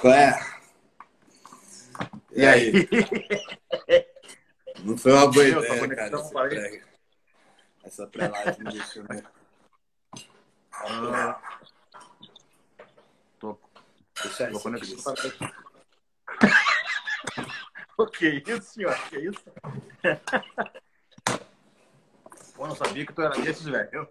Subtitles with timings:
[0.00, 0.38] Qual é?
[2.32, 2.72] E aí?
[4.84, 6.16] Não foi uma boa Meu, ideia, cara.
[6.16, 6.82] Essa pré-
[7.84, 9.26] Essa pré-live me deixou meio...
[10.72, 11.40] Ah,
[13.38, 13.58] tô,
[14.22, 15.38] Deixa tá aqui.
[17.98, 18.94] O que isso, senhor?
[19.08, 19.42] Que isso?
[22.54, 24.06] Pô, não sabia que tu era desses, velho.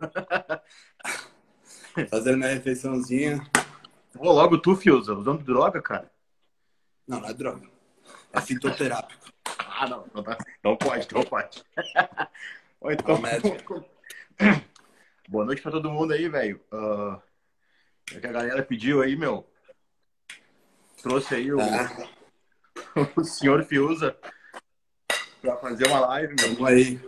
[2.09, 3.39] Fazendo minha refeiçãozinha.
[4.15, 6.09] Pô, logo tu, Fiuza, usando droga, cara.
[7.05, 7.67] Não, não é droga.
[8.31, 9.29] É fitoterápico.
[9.59, 10.05] Ah, não.
[10.13, 10.23] Não,
[10.63, 11.63] não pode, não pode.
[12.79, 13.83] Ó, então, médico.
[15.27, 16.61] Boa noite pra todo mundo aí, velho.
[16.71, 17.19] Ah,
[18.13, 19.45] é que a galera pediu aí, meu.
[21.01, 22.07] Trouxe aí o, Tá?
[23.15, 24.17] o senhor Fiuza
[25.41, 26.55] pra fazer uma live, meu.
[26.55, 26.99] Vamos aí.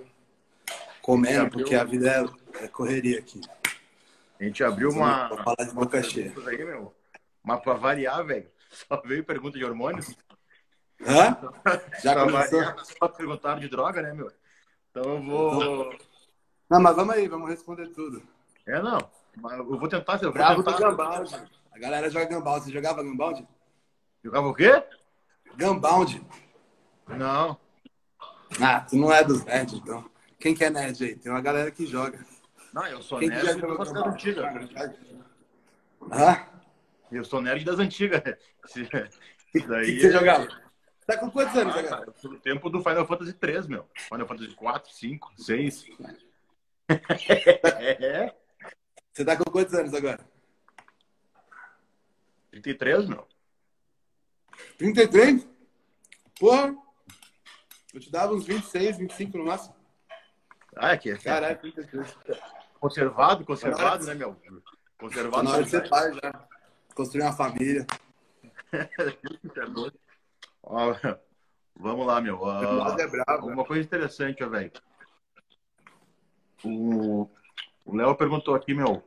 [1.01, 2.11] Comendo, Já porque a vida
[2.59, 3.39] é, é correria aqui.
[4.39, 5.29] A gente abriu uma.
[5.29, 6.33] Vou falar de boca cheia.
[6.45, 6.96] Aí, meu.
[7.47, 10.13] Mas pra variar, velho, só veio pergunta de hormônios.
[11.01, 11.37] Hã?
[12.03, 12.59] Já pra começou?
[12.59, 14.29] variar, só perguntaram de droga, né, meu?
[14.91, 15.95] Então eu vou.
[16.69, 18.21] Não, mas vamos aí, vamos responder tudo.
[18.65, 18.97] É, não.
[19.37, 20.15] Mas eu vou tentar.
[20.15, 20.89] Eu vou Bravo do tentar.
[20.89, 21.49] Gunbound.
[21.71, 22.65] A galera joga Gunbound.
[22.65, 23.47] Você jogava Gunbound?
[24.21, 24.83] Jogava o quê?
[25.57, 26.21] Gunbound.
[27.07, 27.57] Não.
[28.61, 30.03] Ah, tu não é dos nerds, então.
[30.37, 31.15] Quem que é nerd aí?
[31.15, 32.19] Tem uma galera que joga.
[32.73, 34.09] Não, eu sou Quem que já nerd jogou das Gunbound?
[34.09, 34.69] antigas.
[36.11, 36.56] Hã?
[37.11, 38.21] Eu sou nerd das antigas.
[38.65, 38.87] Esse- O
[39.51, 40.47] que, daí você é- jogava?
[41.05, 41.97] Tá com quantos anos Ah, agora?
[42.05, 43.87] cara, do tempo do Final Fantasy 3, meu.
[44.09, 45.85] Final Fantasy 4, 5, 6.
[46.89, 48.35] É,
[49.13, 50.19] Você tá com quantos anos agora?
[52.51, 53.25] 33, meu.
[54.77, 55.47] 33?
[56.39, 56.75] Porra!
[57.93, 59.75] Eu te dava uns 26, 25 no máximo.
[60.75, 62.15] Ah, é que é Caralho, 33.
[62.79, 64.35] conservado, conservado, né, meu?
[64.99, 65.43] Conservado.
[65.43, 66.47] na hora de ser pai já.
[66.97, 67.85] Construir uma família.
[70.63, 70.95] Ó,
[71.79, 72.37] vamos lá, meu.
[72.37, 73.45] Nós é bravo.
[73.45, 74.71] uma coisa interessante, velho.
[76.63, 77.29] O
[77.85, 79.03] Léo perguntou aqui, meu.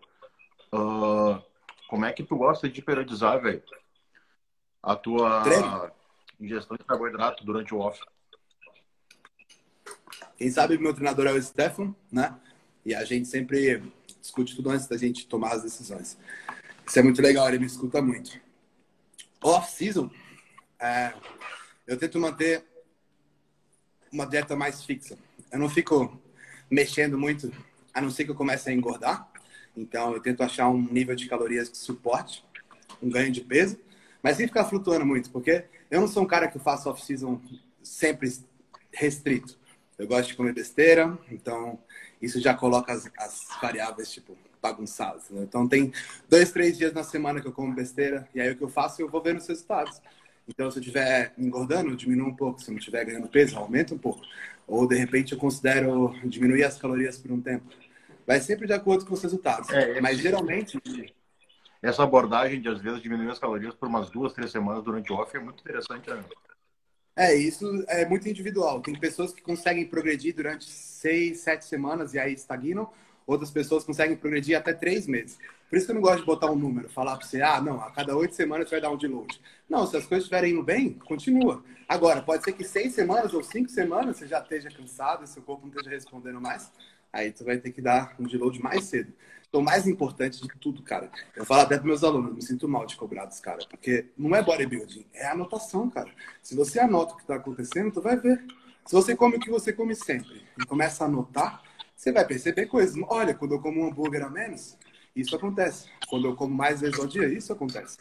[0.73, 1.43] ah,
[1.89, 3.65] como é que tu gosta de periodizar, velho?
[4.81, 5.91] A tua Treino.
[6.41, 8.01] ingestão de carboidrato durante o off.
[10.37, 12.39] Quem sabe meu treinador é o Stefan, né?
[12.87, 13.83] E a gente sempre
[14.21, 16.17] discute tudo antes da gente tomar as decisões.
[16.87, 18.41] Isso é muito legal, ele me escuta muito.
[19.43, 20.11] Off-season,
[20.79, 21.13] é,
[21.87, 22.65] eu tento manter
[24.13, 25.19] uma dieta mais fixa.
[25.51, 26.21] Eu não fico
[26.71, 27.53] mexendo muito,
[27.93, 29.29] a não ser que eu comece a engordar.
[29.77, 32.45] Então, eu tento achar um nível de calorias que suporte
[33.03, 33.79] um ganho de peso,
[34.23, 37.41] mas sem ficar flutuando muito, porque eu não sou um cara que faço off-season
[37.83, 38.31] sempre
[38.93, 39.59] restrito.
[39.99, 41.79] Eu gosto de comer besteira, então
[42.21, 45.31] isso já coloca as, as variáveis, tipo, bagunçadas.
[45.31, 45.43] né?
[45.43, 45.93] Então tem
[46.29, 49.01] dois, três dias na semana que eu como besteira, e aí o que eu faço,
[49.03, 50.01] eu vou vendo os resultados.
[50.49, 52.61] Então, se eu estiver engordando, eu diminuo um pouco.
[52.61, 54.21] Se eu não estiver ganhando peso, eu aumento um pouco.
[54.67, 57.67] Ou, de repente, eu considero diminuir as calorias por um tempo.
[58.27, 59.69] Vai sempre de acordo com os resultados.
[59.71, 60.81] É, Mas, esse- geralmente,
[61.83, 65.17] Essa abordagem de, às vezes, diminuir as calorias por umas duas, três semanas durante o
[65.17, 66.23] off é muito interessante, né?
[67.17, 68.81] É, isso é muito individual.
[68.81, 72.91] Tem pessoas que conseguem progredir durante seis, sete semanas e aí estagnam.
[73.31, 75.39] Outras pessoas conseguem progredir até três meses.
[75.69, 77.81] Por isso que eu não gosto de botar um número, falar para você, ah, não,
[77.81, 79.41] a cada oito semanas você vai dar um deload.
[79.69, 81.63] Não, se as coisas estiverem indo bem, continua.
[81.89, 85.63] Agora, pode ser que seis semanas ou cinco semanas você já esteja cansado, seu corpo
[85.65, 86.73] não esteja respondendo mais.
[87.13, 89.13] Aí você vai ter que dar um deload mais cedo.
[89.49, 92.67] Então, o mais importante de tudo, cara, eu falo até para meus alunos, me sinto
[92.67, 96.11] mal de cobrar dos caras, porque não é bodybuilding, é anotação, cara.
[96.43, 98.45] Se você anota o que está acontecendo, tu vai ver.
[98.85, 101.70] Se você come o que você come sempre e começa a anotar,
[102.01, 102.97] você vai perceber coisas.
[103.11, 104.75] Olha, quando eu como um hambúrguer a menos,
[105.15, 105.87] isso acontece.
[106.09, 107.99] Quando eu como mais vezes ao dia, isso acontece.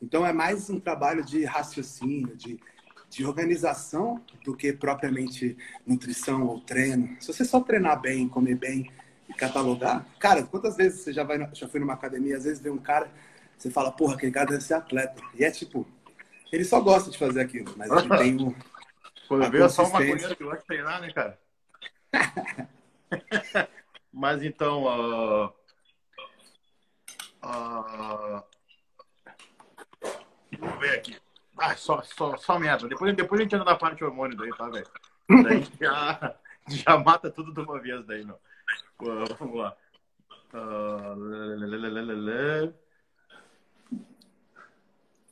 [0.00, 2.60] Então, é mais um trabalho de raciocínio, de,
[3.08, 7.16] de organização, do que propriamente nutrição ou treino.
[7.20, 8.88] Se você só treinar bem, comer bem
[9.28, 12.70] e catalogar, cara, quantas vezes você já, vai, já foi numa academia, às vezes vê
[12.70, 13.10] um cara,
[13.58, 15.20] você fala, porra, aquele cara deve ser atleta.
[15.34, 15.84] E é tipo,
[16.52, 18.54] ele só gosta de fazer aquilo, mas ele tem um.
[19.26, 21.36] Quando A vê é só uma maconheiro que gosta de treinar, né, cara?
[24.12, 25.52] Mas então, ah,
[27.42, 28.44] ah,
[30.58, 31.16] vamos ver aqui.
[31.56, 32.88] Ah, só, só, só merda.
[32.88, 34.86] Depois, depois a gente anda na parte hormônio daí, tá, velho?
[35.44, 36.34] Daí já,
[36.68, 38.38] já mata tudo de uma vez daí, não.
[39.02, 39.76] Ah, Vamos lá.
[41.16, 42.74] Lelelelelele.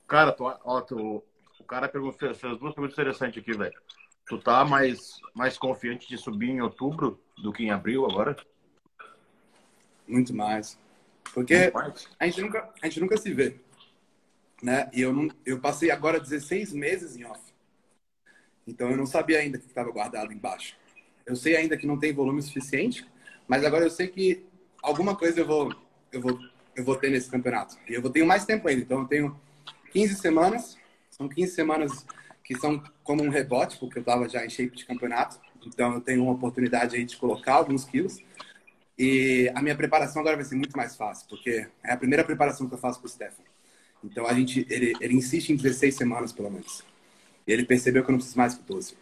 [0.06, 1.24] Cara, tu, ó, tu,
[1.58, 3.78] o cara perguntou, fez duas perguntas interessantes aqui, velho.
[4.28, 8.36] Tu tá mais, mais confiante de subir em outubro do que em abril agora?
[10.06, 10.78] Muito mais.
[11.32, 12.08] Porque Mais?
[12.18, 13.56] a gente nunca, a gente nunca se vê.
[14.62, 14.90] né?
[14.92, 17.40] E eu, não, eu passei agora 16 meses em off.
[18.66, 20.76] Então eu não sabia ainda o que estava guardado embaixo.
[21.24, 23.06] Eu sei ainda que não tem volume suficiente,
[23.46, 24.44] mas agora eu sei que
[24.82, 25.74] alguma coisa eu vou,
[26.12, 26.38] eu vou,
[26.76, 27.76] eu vou ter nesse campeonato.
[27.88, 28.82] E eu vou ter mais tempo ainda.
[28.82, 29.40] Então eu tenho
[29.92, 30.76] 15 semanas,
[31.10, 32.06] são 15 semanas
[32.48, 35.38] que são como um rebote, porque eu estava já em shape de campeonato.
[35.66, 38.20] Então eu tenho uma oportunidade aí de colocar alguns quilos.
[38.98, 42.66] E a minha preparação agora vai ser muito mais fácil, porque é a primeira preparação
[42.66, 43.42] que eu faço para o Stefan.
[44.02, 46.82] Então a gente, ele, ele insiste em 16 semanas pelo menos.
[47.46, 48.96] E ele percebeu que eu não preciso mais que 12.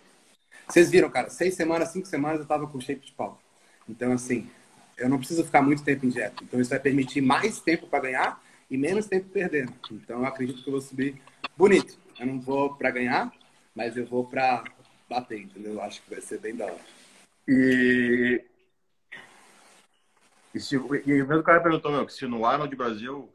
[0.68, 3.40] Vocês viram, cara, seis semanas, cinco semanas eu tava com shape de pau.
[3.88, 4.50] Então, assim,
[4.98, 6.42] eu não preciso ficar muito tempo em dieta.
[6.42, 9.72] Então, isso vai permitir mais tempo para ganhar e menos tempo perdendo.
[9.92, 11.14] Então, eu acredito que eu vou subir
[11.56, 11.96] bonito.
[12.18, 13.32] Eu não vou para ganhar,
[13.74, 14.64] mas eu vou para
[15.08, 15.74] bater, entendeu?
[15.74, 16.80] Eu acho que vai ser bem da hora.
[17.46, 18.44] E,
[20.54, 23.30] e, se, e o mesmo cara perguntou, meu, que se no Arnold Brasil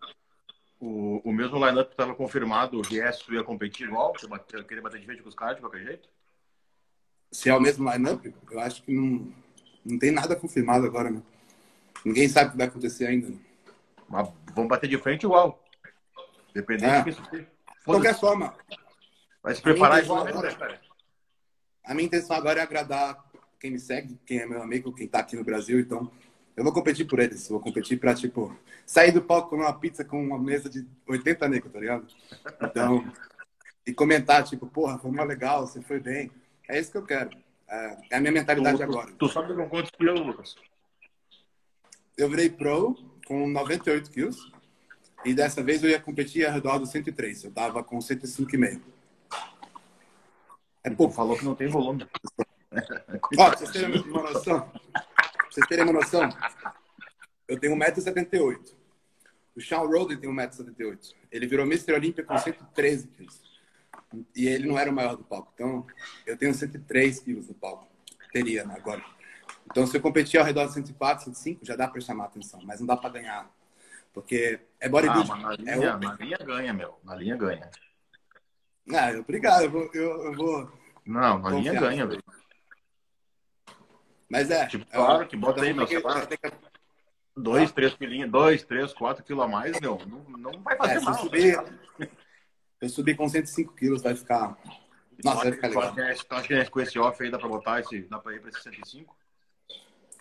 [0.80, 4.14] o, o mesmo lineup estava confirmado, o resto ia competir igual?
[4.18, 6.10] Você bater, queria bater de frente com os caras de qualquer jeito?
[7.32, 9.32] Se é o mesmo lineup, eu acho que não,
[9.86, 11.22] não tem nada confirmado agora, né?
[12.04, 13.30] Ninguém sabe o que vai acontecer ainda.
[13.30, 13.40] Né?
[14.10, 15.64] Mas vamos bater de frente igual.
[16.54, 17.02] Dependente é.
[17.04, 17.22] disso.
[17.32, 17.48] De
[17.86, 18.56] qualquer forma.
[19.44, 20.82] Vai se preparar agora, cara?
[21.84, 23.24] A minha intenção agora é agradar
[23.60, 26.12] quem me segue, quem é meu amigo, quem tá aqui no Brasil, então
[26.56, 27.48] eu vou competir por eles.
[27.48, 28.56] Vou competir pra, tipo,
[28.86, 32.08] sair do palco com uma pizza com uma mesa de 80 negros, tá ligado?
[32.62, 33.12] Então,
[33.86, 36.32] e comentar, tipo, porra, foi muito legal, você foi bem.
[36.68, 37.32] É isso que eu quero.
[37.68, 39.12] É, é a minha mentalidade tu, agora.
[39.14, 40.56] Tu, sabe com quantos quilos, Lucas?
[42.18, 42.96] Eu virei pro
[43.26, 44.52] com 98 quilos.
[45.24, 47.44] E dessa vez eu ia competir ao redor dos 103.
[47.44, 48.82] Eu tava com 105,5.
[50.84, 51.14] É pouco.
[51.14, 52.08] falou que não tem volume.
[53.38, 54.72] Ó, pra vocês terem uma noção.
[55.50, 56.30] Vocês terem uma noção,
[57.46, 58.74] eu tenho 1,78m.
[59.54, 61.14] O Sean Roden tem 1,78m.
[61.30, 61.94] Ele virou Mr.
[61.94, 63.42] Olímpia com 113 quilos.
[64.34, 65.52] E ele não era o maior do palco.
[65.54, 65.86] Então,
[66.26, 67.86] eu tenho 103 quilos no palco.
[68.32, 69.04] Teria, né, agora.
[69.70, 72.62] Então, se eu competir ao redor de 104, 105, já dá para chamar a atenção.
[72.64, 73.50] Mas não dá para ganhar.
[74.14, 75.32] Porque é bodybuilding.
[75.32, 77.00] Ah, na, linha, é na linha ganha, meu.
[77.04, 77.70] Na linha ganha.
[78.94, 79.64] Ah, obrigado.
[79.64, 79.90] Eu vou...
[79.94, 82.24] Eu, eu vou não, na linha ganha, velho.
[84.30, 84.66] Mas é.
[84.68, 86.28] Tipo, claro que bota aí, meu, sei lá.
[87.36, 91.00] Dois, três quilinhos, dois, três, quatro quilos a mais, meu, não, não vai fazer é,
[91.00, 91.14] mal.
[91.14, 92.10] Eu subi,
[92.82, 94.58] eu subi com 105 quilos, vai ficar.
[95.24, 95.96] Nossa, vai ficar legal.
[95.96, 98.02] Tu acha que com esse off aí dá pra botar esse.
[98.04, 99.16] Dá pra ir pra 65?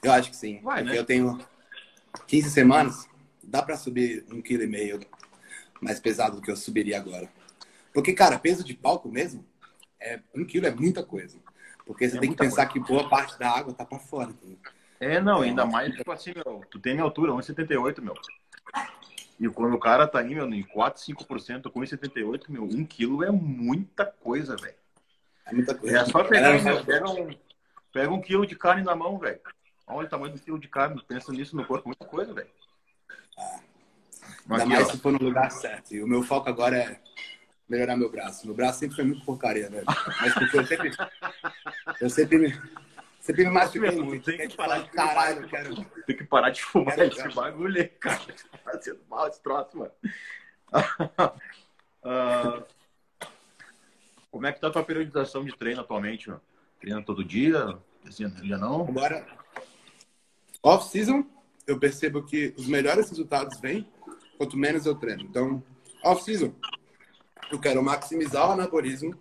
[0.03, 0.61] Eu acho que sim.
[0.63, 0.97] Vai, né?
[0.97, 1.39] Eu tenho
[2.29, 3.09] 15 semanas,
[3.43, 5.01] dá pra subir um quilo e meio
[5.81, 7.29] mais pesado do que eu subiria agora.
[7.93, 9.45] Porque, cara, peso de palco mesmo,
[10.01, 11.39] é, um quilo é muita coisa.
[11.85, 12.87] Porque você é tem que pensar coisa.
[12.87, 14.31] que boa parte da água tá para fora.
[14.31, 14.59] Entendeu?
[15.01, 18.15] É, não, ainda mais, tipo assim, meu, tu tem minha altura, 1,78, meu.
[19.41, 23.25] E quando o cara tá aí, meu, em 4, 5% com 1,78, meu, 1 quilo
[23.25, 24.75] é muita coisa, velho.
[25.47, 25.99] É muita coisa.
[25.99, 27.31] É só pegar, é, meu, pega, um,
[27.91, 29.41] pega um quilo de carne na mão, velho.
[29.87, 32.51] Olha o tamanho do quilo de carne, pensa nisso no corpo, muita coisa, velho.
[33.41, 33.61] Ah.
[34.51, 35.95] Ainda mais se for no lugar certo.
[35.95, 37.01] E o meu foco agora é
[37.69, 38.47] melhorar meu braço.
[38.47, 39.85] Meu braço sempre foi muito porcaria, velho.
[40.21, 40.91] Mas porque eu sempre.
[42.01, 42.81] Eu sempre me.
[43.21, 44.25] Sempre me machuquei muito.
[44.25, 45.85] Tem que, parar de caralho, quero...
[46.07, 48.19] Tem que parar de fumar quero esse bagulho cara.
[48.51, 49.93] Tá fazendo mal esse troço, mano.
[52.03, 52.65] uh,
[54.33, 56.41] como é que tá a tua periodização de treino atualmente, mano?
[56.81, 57.79] Treina todo dia?
[58.09, 58.89] Assim, dia não?
[58.89, 59.27] Agora,
[60.63, 61.27] off-season,
[61.71, 63.87] eu percebo que os melhores resultados vêm
[64.37, 65.23] quanto menos eu treino.
[65.23, 65.63] Então,
[66.03, 66.53] off-season,
[67.53, 69.17] eu quero maximizar o anabolismo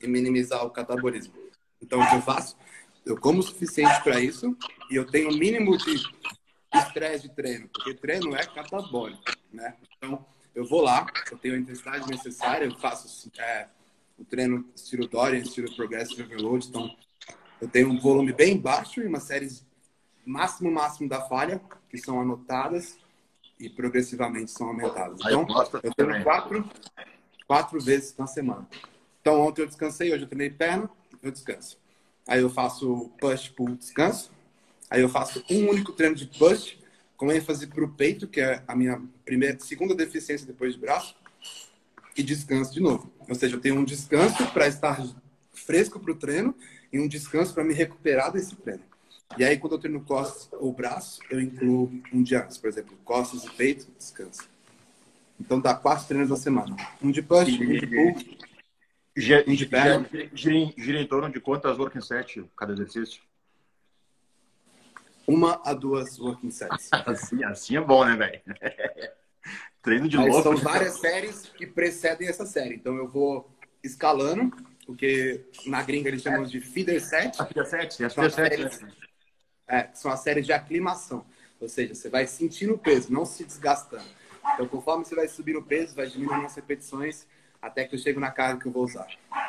[0.00, 1.32] e minimizar o catabolismo.
[1.80, 2.56] Então, o que eu faço?
[3.06, 4.56] Eu como o suficiente para isso
[4.90, 5.94] e eu tenho o mínimo de
[6.74, 9.76] estresse de treino, porque treino é catabólico, né?
[9.96, 13.68] Então, eu vou lá, eu tenho a intensidade necessária, eu faço é,
[14.18, 16.96] o treino estilo Dorian, estilo Progressive Overload, então
[17.60, 19.48] eu tenho um volume bem baixo e uma série
[20.24, 22.96] máximo máximo da falha, que são anotadas
[23.58, 25.18] e progressivamente são aumentadas.
[25.20, 25.46] Então,
[25.82, 26.70] eu tenho quatro,
[27.46, 28.66] quatro vezes na semana.
[29.20, 30.90] Então, ontem eu descansei, hoje eu treinei perna,
[31.22, 31.78] eu descanso.
[32.26, 34.30] Aí eu faço push, pull, descanso.
[34.90, 36.76] Aí eu faço um único treino de push,
[37.16, 41.14] com ênfase para o peito, que é a minha primeira, segunda deficiência depois de braço,
[42.16, 43.10] e descanso de novo.
[43.28, 45.00] Ou seja, eu tenho um descanso para estar
[45.52, 46.54] fresco para o treino
[46.92, 48.82] e um descanso para me recuperar desse treino.
[49.38, 52.58] E aí, quando eu treino costas ou braço, eu incluo um dia antes.
[52.58, 54.48] Por exemplo, costas e peito, descanso.
[55.40, 56.76] Então dá quatro treinos na semana.
[57.02, 58.14] Um de push, um de pull,
[59.16, 60.08] gira, um de perna.
[60.32, 63.22] Gira, em torno de quantas working sets cada exercício?
[65.26, 66.90] Uma a duas working sets.
[67.06, 68.40] assim, assim é bom, né, velho?
[69.82, 70.42] Treino de Mas louco.
[70.42, 70.60] são né?
[70.60, 72.76] várias séries que precedem essa série.
[72.76, 73.50] Então eu vou
[73.82, 78.22] escalando, porque na gringa eles chamam de feeder set, A FIA 7, tem a São
[78.22, 78.80] FIA 7, séries.
[78.80, 78.92] né?
[79.72, 81.24] É, que são as séries de aclimação.
[81.58, 84.04] Ou seja, você vai sentindo o peso, não se desgastando.
[84.54, 87.26] Então, conforme você vai subindo o peso, vai diminuindo as repetições,
[87.60, 89.06] até que eu chego na carga que eu vou usar.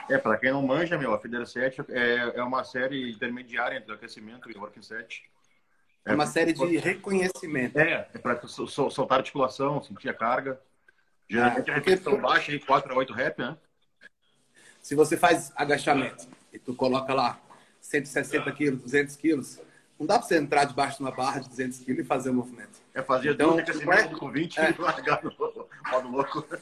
[0.10, 3.92] É, pra quem não manja, meu, a FIDER 7 é, é uma série intermediária entre
[3.92, 5.24] o aquecimento e o working set.
[6.06, 7.78] É uma série de reconhecimento.
[7.78, 10.60] É, é sol- sol- soltar a articulação, sentir a carga.
[11.30, 13.58] Geralmente a É, porque- repetição baixa, aí 4 a 8 rep, né?
[14.82, 17.40] Se você faz agachamento e tu coloca lá
[17.82, 19.60] 160 quilos, 200 quilos,
[20.04, 22.34] não dá pra você entrar debaixo de uma barra de 200 quilos e fazer o
[22.34, 22.82] movimento.
[22.94, 23.52] É fazer Então,
[23.86, 24.72] não é- com 20 é.
[24.72, 25.32] e largar no
[25.92, 26.46] modo louco.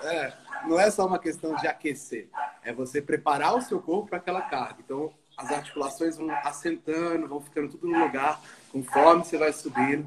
[0.00, 0.32] É,
[0.66, 2.28] não é só uma questão de aquecer,
[2.62, 4.76] é você preparar o seu corpo para aquela carga.
[4.80, 8.38] Então, as articulações vão assentando, vão ficando tudo no lugar,
[8.70, 10.06] conforme você vai subindo,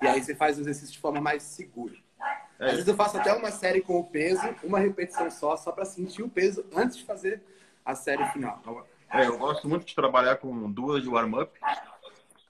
[0.00, 1.94] e aí você faz o exercício de forma mais segura.
[2.60, 2.66] É.
[2.66, 5.84] Às vezes eu faço até uma série com o peso, uma repetição só, só para
[5.84, 7.42] sentir o peso antes de fazer
[7.84, 8.60] a série final.
[9.10, 11.52] É, eu gosto muito de trabalhar com duas de warm-up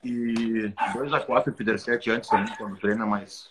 [0.04, 3.50] e dois a quatro FIDER 7 antes também, quando treina, mas...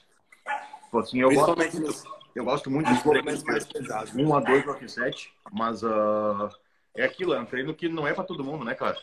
[0.84, 2.04] Tipo assim, eu gosto, nos,
[2.36, 4.16] eu gosto muito de treinos movimentos mais pesados.
[4.16, 6.50] um a dois working set, mas ah,
[6.96, 8.98] é aquilo, é um treino que não é pra todo mundo, né, cara?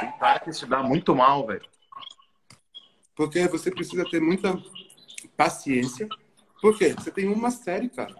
[0.00, 1.62] Tem cara que se dá muito mal, velho.
[3.14, 4.60] Porque você precisa ter muita
[5.36, 6.08] paciência.
[6.60, 6.94] Por quê?
[6.94, 8.14] Você tem uma série, cara.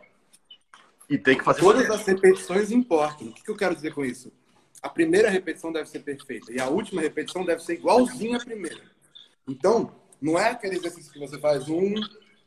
[1.08, 3.28] E tem que fazer Todas as repetições importam.
[3.28, 4.32] O que eu quero dizer com isso?
[4.82, 8.82] A primeira repetição deve ser perfeita e a última repetição deve ser igualzinha à primeira.
[9.48, 11.94] Então, não é aquele exercício que você faz um,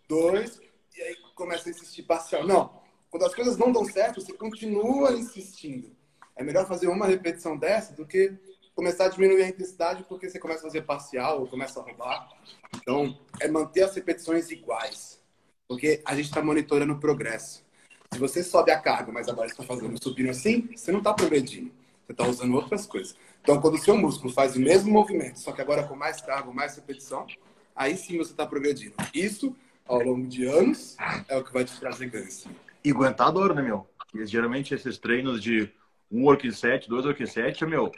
[0.08, 0.60] dois
[0.96, 2.46] e aí começa a insistir parcial.
[2.46, 2.80] Não.
[3.10, 5.92] Quando as coisas não dão certo, você continua insistindo.
[6.36, 8.34] É melhor fazer uma repetição dessa do que
[8.76, 12.30] começar a diminuir a intensidade porque você começa a fazer parcial ou começa a roubar.
[12.76, 15.20] Então, é manter as repetições iguais.
[15.68, 17.64] Porque a gente está monitorando o progresso.
[18.12, 21.72] Se você sobe a carga, mas agora está fazendo subindo assim, você não está progredindo.
[22.10, 23.16] Você está usando outras coisas.
[23.40, 26.52] Então, quando o seu músculo faz o mesmo movimento, só que agora com mais carga,
[26.52, 27.28] mais repetição,
[27.76, 28.96] aí sim você está progredindo.
[29.14, 30.98] Isso, ao longo de anos,
[31.28, 32.48] é o que vai te trazer ganhos.
[32.84, 33.88] E aguentar a dor, né, meu?
[33.96, 35.72] Porque geralmente esses treinos de
[36.12, 37.92] um working set, dois working set, meu,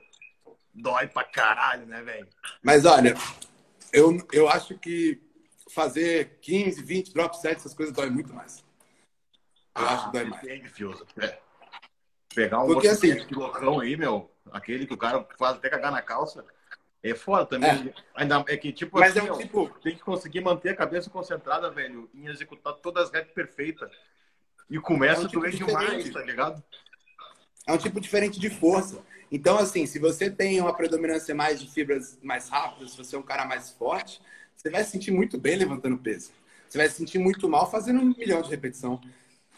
[0.74, 2.28] dói pra caralho, né, velho?
[2.62, 3.16] Mas olha,
[3.94, 5.22] eu, eu acho que
[5.70, 8.62] fazer 15, 20 drop sets, essas coisas dói muito mais.
[9.74, 10.42] Eu acho que dói mais.
[10.42, 11.06] Depende, Fiuza.
[11.18, 11.40] É.
[12.34, 15.70] Pegar um Porque, working assim- de loucão aí, meu, aquele que o cara faz até
[15.70, 16.46] cagar na calça,
[17.04, 17.94] é foda também.
[18.16, 21.10] Ainda é que, tipo, Mas assim, é um tipo, tem que conseguir manter a cabeça
[21.10, 23.92] concentrada, velho, em executar todas as reps perfeitas.
[24.70, 26.64] E começa É um a tipo doer demais, tá ligado?
[27.68, 29.04] é um tipo diferente de força.
[29.32, 33.20] Então, assim, se você tem uma predominância mais de fibras mais rápidas, se você é
[33.20, 34.22] um cara mais forte,
[34.56, 36.32] você vai se sentir muito bem levantando peso.
[36.68, 39.02] Você vai se sentir muito mal fazendo um milhão de repetição.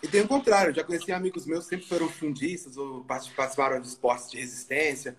[0.04, 3.88] E tem o contrário, já conheci amigos meus que sempre foram fundistas ou participaram de
[3.88, 5.16] esportes de resistência.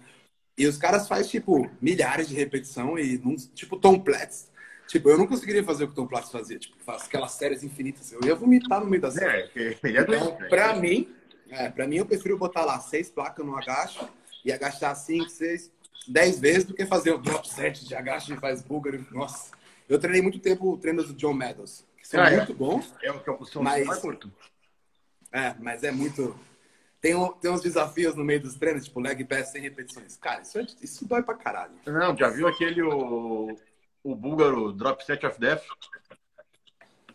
[0.58, 4.52] E os caras fazem, tipo, milhares de repetição e, num, tipo, Tom Platz.
[4.86, 6.58] Tipo, eu não conseguiria fazer o que o Tom Platz fazia.
[6.58, 8.12] Tipo, faz aquelas séries infinitas.
[8.12, 9.50] Eu ia vomitar no meio da série.
[9.56, 10.50] É, ele é Então, velho.
[10.50, 11.08] pra mim,
[11.48, 14.06] é, pra mim, eu prefiro botar lá seis placas no agacho
[14.44, 15.72] e agachar cinco, seis,
[16.06, 19.04] dez vezes do que fazer o drop set de agacho e faz búlgaro.
[19.10, 19.50] Nossa,
[19.88, 22.36] eu treinei muito tempo treinos do John Meadows, que são Ah, é?
[22.36, 24.30] muito bons, É o que eu costumo Mas- mais curto.
[25.34, 26.38] É, mas é muito.
[27.00, 30.16] Tem, um- tem uns desafios no meio dos treinos, tipo leg press sem repetições.
[30.16, 31.72] Cara, isso, é- isso dói pra caralho.
[31.84, 33.54] Não, já viu aquele o,
[34.02, 35.62] o búlgaro Drop Set of Death?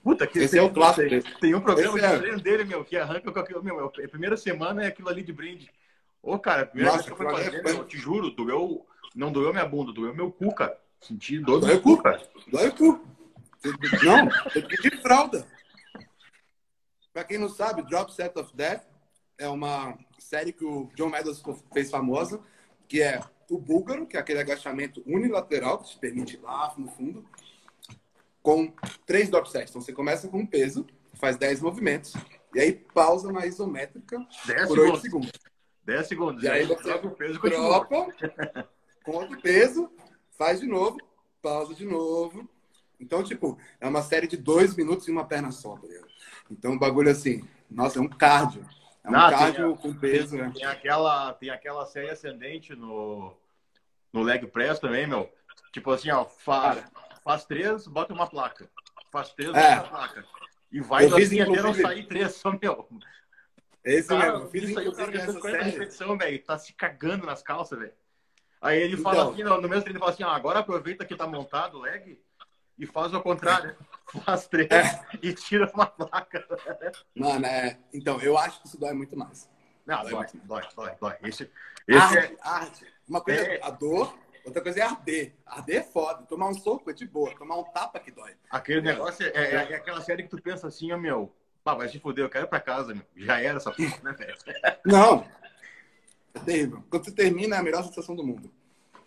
[0.03, 1.09] Puta, que Esse é o clássico.
[1.09, 2.17] Tem, tem um programa Esse de é.
[2.19, 3.63] treino dele, meu, que arranca com aquilo.
[3.63, 5.69] Meu, a primeira semana é aquilo ali de brinde.
[6.21, 8.29] Ô, cara, a primeira Nossa, vez que eu fui fazer, é meu, eu te juro,
[8.31, 8.85] doeu.
[9.15, 10.77] Não doeu minha bunda, doeu meu cu, cara.
[11.01, 12.01] Senti dor o cu.
[12.01, 12.21] cara.
[12.47, 13.07] Dói o cu.
[14.03, 15.45] Não, eu pedi fralda.
[17.13, 18.83] Pra quem não sabe, Drop Set of Death
[19.37, 21.41] é uma série que o John Meadows
[21.73, 22.39] fez famosa,
[22.87, 26.87] que é o búlgaro, que é aquele agachamento unilateral, que te permite ir lá no
[26.89, 27.25] fundo,
[28.41, 28.71] com
[29.05, 29.71] três drop sets.
[29.71, 32.13] Então você começa com um peso, faz 10 movimentos,
[32.53, 35.01] e aí pausa na isométrica 10 por 8 segundos.
[35.01, 35.31] segundos.
[35.83, 36.43] 10 segundos.
[36.43, 37.85] E aí você troca o peso e continua.
[37.85, 38.69] Troca,
[39.03, 39.91] conta o peso,
[40.37, 40.97] faz de novo,
[41.41, 42.47] pausa de novo.
[42.99, 46.07] Então, tipo, é uma série de dois minutos em uma perna só, tá ligado?
[46.51, 48.65] Então, o bagulho assim, nossa, é um cardio.
[49.03, 50.51] É um Não, tem- cardio com peso, né?
[50.53, 53.33] Tem aquela, tem aquela série ascendente no,
[54.11, 55.31] no leg press também, meu.
[55.71, 56.83] Tipo assim, ó, fa,
[57.23, 58.69] faz três, bota uma placa.
[59.11, 59.75] Faz três, É.
[59.77, 60.25] bota uma placa.
[60.71, 62.87] E vai Eu assim até não sair três, só, meu.
[63.83, 64.49] Esse Cara, mesmo.
[64.49, 65.71] Fiz, isso aí o cara já fez essa 40 série.
[65.77, 66.43] repetição, velho.
[66.43, 67.93] Tá se cagando nas calças, velho.
[68.61, 69.31] Aí ele fala Então.
[69.31, 71.81] assim, no, no mesmo treino, ele fala assim, ah, agora aproveita que tá montado o
[71.81, 72.21] leg
[72.79, 73.75] e faz ao contrário.
[74.25, 75.05] Faz três é.
[75.21, 76.43] e tira uma placa.
[77.15, 77.77] Mano, é...
[77.93, 79.47] então, eu acho que isso dói muito mais.
[79.85, 81.15] Não, dói, dói, dói, dói.
[81.21, 81.51] Esse,
[81.87, 82.37] esse arde, é...
[82.41, 82.87] arde.
[83.07, 85.35] Uma coisa é a dor, outra coisa é arder.
[85.45, 86.23] Arder é foda.
[86.23, 87.35] Tomar um soco é de boa.
[87.35, 88.35] Tomar um tapa que dói.
[88.49, 91.31] Aquele negócio é, é, é aquela série que tu pensa assim, ó, meu,
[91.63, 93.05] pá, vai se foder, eu quero ir pra casa, meu.
[93.15, 94.37] Já era essa porra, né, velho?
[94.85, 95.23] Não.
[96.33, 96.83] É terrível.
[96.89, 98.51] Quando você termina, é a melhor sensação do mundo.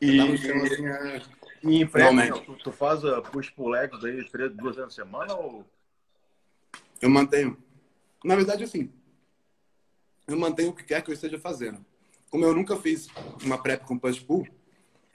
[0.01, 1.23] E, tá chão, assim, é...
[1.63, 5.05] e em frente, tu, tu, faz uh, push pull legs aí três, duas vezes na
[5.05, 5.65] semana ou...
[7.01, 7.57] Eu mantenho.
[8.25, 8.93] Na verdade, assim,
[10.27, 11.85] eu mantenho o que quer que eu esteja fazendo.
[12.31, 13.09] Como eu nunca fiz
[13.43, 14.47] uma prep com push pull,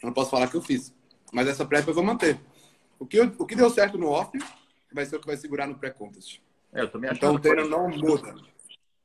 [0.01, 0.94] eu não posso falar que eu fiz.
[1.32, 2.39] Mas essa prep eu vou manter.
[3.00, 4.38] O que, eu, o que deu certo no off
[4.94, 6.42] vai ser o que vai segurar no pré-contest.
[6.74, 8.36] É, eu também acho então o treino não muda.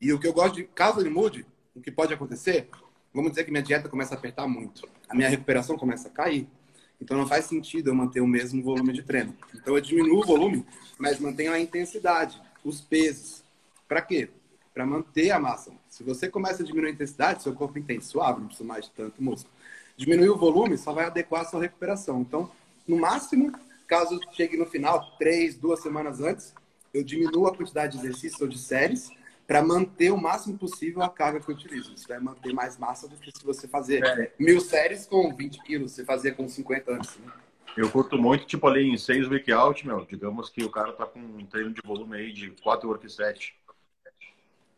[0.01, 2.69] E o que eu gosto de, caso ele mude, o que pode acontecer,
[3.13, 4.89] vamos dizer que minha dieta começa a apertar muito.
[5.09, 6.49] A minha recuperação começa a cair.
[7.03, 9.35] Então não faz sentido eu manter o mesmo volume de treino.
[9.53, 10.65] Então eu diminuo o volume,
[10.97, 13.43] mas mantenho a intensidade, os pesos.
[13.89, 14.31] Para quê?
[14.73, 15.73] Para manter a massa.
[15.91, 18.93] Se você começa a diminuir a intensidade, seu corpo entende suave, não precisa mais de
[18.93, 19.53] tanto músculo.
[19.97, 22.21] Diminuir o volume só vai adequar a sua recuperação.
[22.21, 22.49] Então,
[22.87, 23.53] no máximo,
[23.89, 26.55] caso chegue no final, três, duas semanas antes,
[26.95, 29.11] eu diminuo a quantidade de exercícios ou de séries
[29.53, 31.93] para manter o máximo possível a carga que eu utilizo.
[31.93, 34.33] Isso vai manter mais massa do que se você fazer é.
[34.39, 37.19] mil séries com 20 quilos, você fazia com 50 antes.
[37.19, 37.31] Né?
[37.77, 41.19] Eu curto muito, tipo ali em seis workout, meu, digamos que o cara tá com
[41.19, 43.55] um treino de volume aí de quatro work set.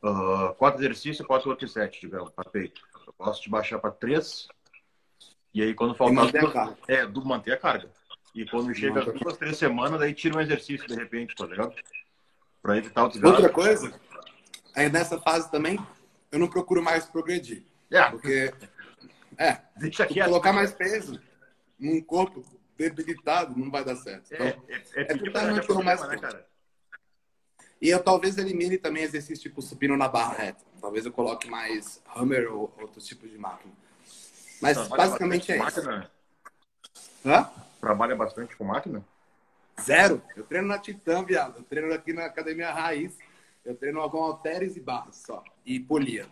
[0.02, 2.82] Uh, quatro exercícios, quatro work set, digamos, para peito.
[3.06, 4.48] Eu gosto de baixar para três.
[5.54, 6.14] E aí quando falta...
[6.14, 6.76] manter duas, a carga.
[6.88, 7.88] É, do manter a carga.
[8.34, 11.72] E quando chega duas, três semanas, daí tira um exercício de repente, tá ligado?
[12.60, 13.36] Para evitar o desgaste.
[13.36, 14.00] Outra coisa,
[14.74, 15.78] aí nessa fase também,
[16.30, 17.64] eu não procuro mais progredir.
[17.90, 18.10] É.
[18.10, 18.52] Porque,
[19.38, 21.20] é, Deixa aqui colocar mais peso
[21.78, 22.44] num corpo
[22.76, 24.32] debilitado não vai dar certo.
[24.32, 26.46] Então, é, é, é, é totalmente mais né, cara?
[27.80, 30.64] E eu talvez elimine também exercício tipo supino na barra reta.
[30.80, 33.72] Talvez eu coloque mais hammer ou outros tipos de máquina.
[34.60, 35.64] Mas Trabalha basicamente é isso.
[35.64, 36.10] Máquina?
[37.26, 37.50] Hã?
[37.80, 39.04] Trabalha bastante com máquina?
[39.80, 40.22] Zero.
[40.36, 41.58] Eu treino na Titã, viado.
[41.58, 43.18] Eu treino aqui na Academia Raiz.
[43.64, 45.42] Eu treino algum halteres e barras só.
[45.64, 46.26] E polia.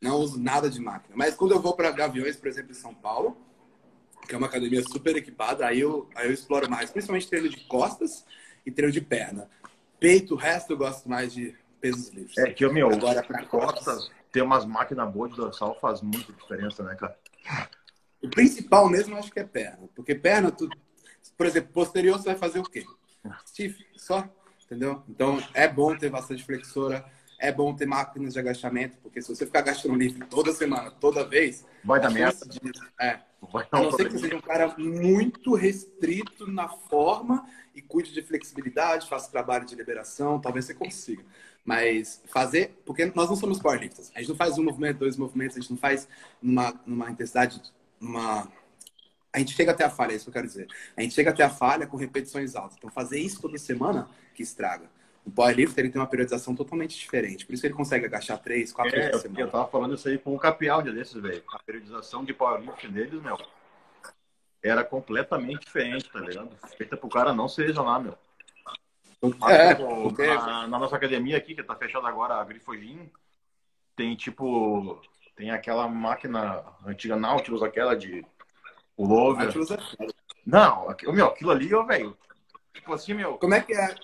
[0.00, 1.14] Não uso nada de máquina.
[1.16, 3.36] Mas quando eu vou para Gaviões, por exemplo, em São Paulo,
[4.26, 6.90] que é uma academia super equipada, aí eu, aí eu exploro mais.
[6.90, 8.24] Principalmente treino de costas
[8.64, 9.48] e treino de perna.
[10.00, 12.36] Peito, o resto eu gosto mais de pesos livres.
[12.36, 16.32] É que, eu, meu, agora para costas, ter umas máquinas boas de dorsal faz muita
[16.32, 17.16] diferença, né, cara?
[18.22, 19.88] O principal mesmo eu acho que é perna.
[19.94, 20.68] Porque perna, tu,
[21.36, 22.84] por exemplo, posterior você vai fazer o quê?
[23.46, 24.28] Stiff, só.
[24.66, 25.02] Entendeu?
[25.08, 27.04] Então é bom ter bastante flexora,
[27.38, 31.24] é bom ter máquinas de agachamento, porque se você ficar agachando livre toda semana, toda
[31.24, 31.64] vez.
[31.84, 32.46] Vai dar merda.
[33.00, 33.20] É.
[33.52, 38.12] Vai a não ser que você seja um cara muito restrito na forma e cuide
[38.12, 41.22] de flexibilidade, faça trabalho de liberação, talvez você consiga.
[41.64, 44.10] Mas fazer, porque nós não somos powerlifters.
[44.14, 46.08] A gente não faz um movimento, dois movimentos, a gente não faz
[46.40, 47.60] numa, numa intensidade,
[48.00, 48.50] numa
[49.36, 50.66] a gente chega até a falha, é isso que eu quero dizer.
[50.96, 52.78] A gente chega até a falha com repetições altas.
[52.78, 54.90] Então, fazer isso toda semana que estraga.
[55.26, 57.44] O powerlifter ele tem uma periodização totalmente diferente.
[57.44, 59.40] Por isso que ele consegue agachar três, quatro é, vezes por semana.
[59.42, 61.44] Eu tava falando isso aí com o Capial dia desses, velho.
[61.52, 63.36] A periodização de powerlifting deles, meu,
[64.62, 66.56] era completamente diferente, tá ligado?
[66.78, 68.18] Feita pro cara não ser regional, meu.
[69.50, 70.26] É, porque...
[70.26, 73.10] na, na, nossa academia aqui, que tá fechada agora, a Grifogin,
[73.94, 74.98] tem tipo.
[75.34, 78.24] Tem aquela máquina antiga Nautilus, aquela de
[78.98, 79.78] Nautilus é...
[80.44, 82.16] Não, meu, aquilo ali, ó, velho.
[82.72, 83.36] Tipo assim, meu.
[83.38, 83.94] Como é que é?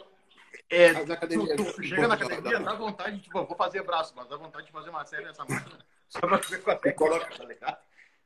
[0.68, 4.66] É, tu, tu chega na academia, dá vontade, tipo, vou fazer braço, mas dá vontade
[4.66, 5.78] de fazer uma série nessa máquina
[6.08, 7.76] só pra ver qual é coloca, tá ligado?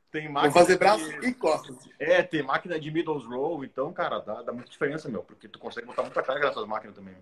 [0.09, 0.53] Tem máquina.
[0.53, 1.27] Vou fazer braço de...
[1.27, 1.89] e costas.
[1.99, 5.59] É, tem máquina de middle row, então, cara, dá, dá muita diferença, meu, porque tu
[5.59, 7.15] consegue botar muita carga nessas máquinas também.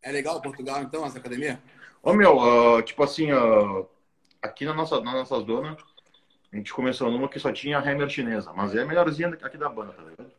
[0.00, 1.60] É legal Portugal, então, essa academia?
[2.00, 3.88] Ô, meu, uh, tipo assim, uh,
[4.40, 5.76] aqui na nossa, na nossa zona,
[6.52, 9.68] a gente começou numa que só tinha hammer chinesa, mas é a melhorzinha aqui da
[9.68, 10.32] banda, tá ligado?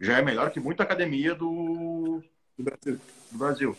[0.00, 2.22] Já é melhor que muita academia do,
[2.56, 3.00] do Brasil.
[3.30, 3.76] Do Brasil.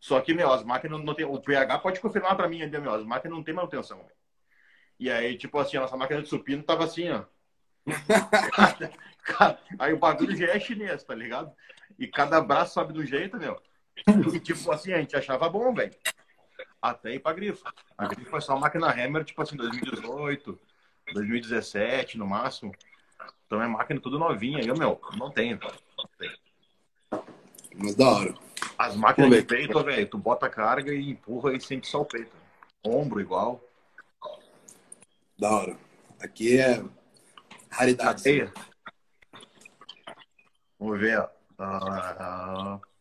[0.00, 1.24] Só que, meu, as máquinas não tem.
[1.24, 4.04] O PH pode confirmar pra mim ainda, meu, as máquinas não tem manutenção.
[4.98, 7.24] E aí, tipo assim, a nossa máquina de supino tava assim, ó.
[9.78, 11.52] aí o bagulho já é chinês, tá ligado?
[11.98, 13.60] E cada braço sobe do jeito, meu.
[14.32, 15.94] E tipo assim, a gente achava bom, velho.
[16.80, 17.62] Até ir pra grifo.
[17.96, 20.58] A grifo foi só máquina Hammer, tipo assim, 2018,
[21.12, 22.72] 2017 no máximo.
[23.46, 24.60] Então é máquina tudo novinha.
[24.64, 25.58] Eu, meu, não tenho.
[25.96, 27.22] Não tenho.
[27.76, 28.34] Mas da hora.
[28.78, 32.06] As máquinas de peito, velho, tu bota a carga e empurra e sente só o
[32.06, 32.32] peito.
[32.84, 33.62] Ombro igual.
[35.38, 35.76] Da hora.
[36.20, 36.82] Aqui é
[37.70, 38.50] raridade.
[40.78, 41.28] Vamos ver.
[41.58, 42.91] Uh...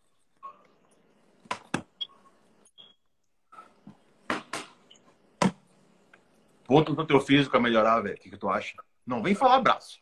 [6.72, 8.16] Ponto no teu físico a melhorar, velho.
[8.16, 8.78] O que, que tu acha?
[9.06, 10.00] Não vem falar braço.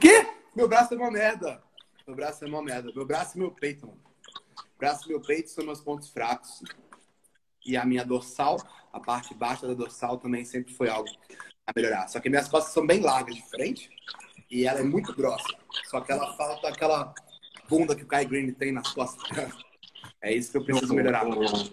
[0.00, 0.26] Quê?
[0.56, 1.62] Meu braço é uma merda.
[2.06, 2.90] Meu braço é uma merda.
[2.96, 4.00] Meu braço e meu peito, mano.
[4.78, 6.62] Braço e meu peito são meus pontos fracos.
[7.66, 8.56] E a minha dorsal,
[8.90, 11.10] a parte baixa da dorsal também sempre foi algo
[11.66, 12.08] a melhorar.
[12.08, 13.90] Só que minhas costas são bem largas de frente
[14.50, 15.54] e ela é muito grossa.
[15.90, 17.14] Só que ela falta aquela
[17.68, 19.22] bunda que o Kai Green tem nas costas.
[20.22, 21.24] É isso que eu preciso melhorar.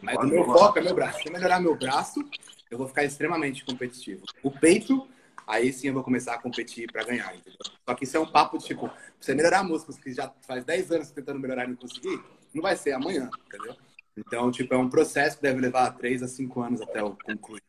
[0.02, 1.20] Mas o meu foco é meu braço.
[1.20, 2.22] Se eu melhorar meu braço,
[2.70, 4.24] eu vou ficar extremamente competitivo.
[4.44, 5.08] O peito,
[5.46, 7.60] aí sim eu vou começar a competir para ganhar, entendeu?
[7.88, 10.92] Só que isso é um papo de, tipo, você melhorar músculos que já faz 10
[10.92, 12.22] anos tentando melhorar e não conseguir,
[12.54, 13.76] não vai ser amanhã, entendeu?
[14.18, 17.62] Então, tipo, é um processo que deve levar 3 a 5 anos até eu concluir.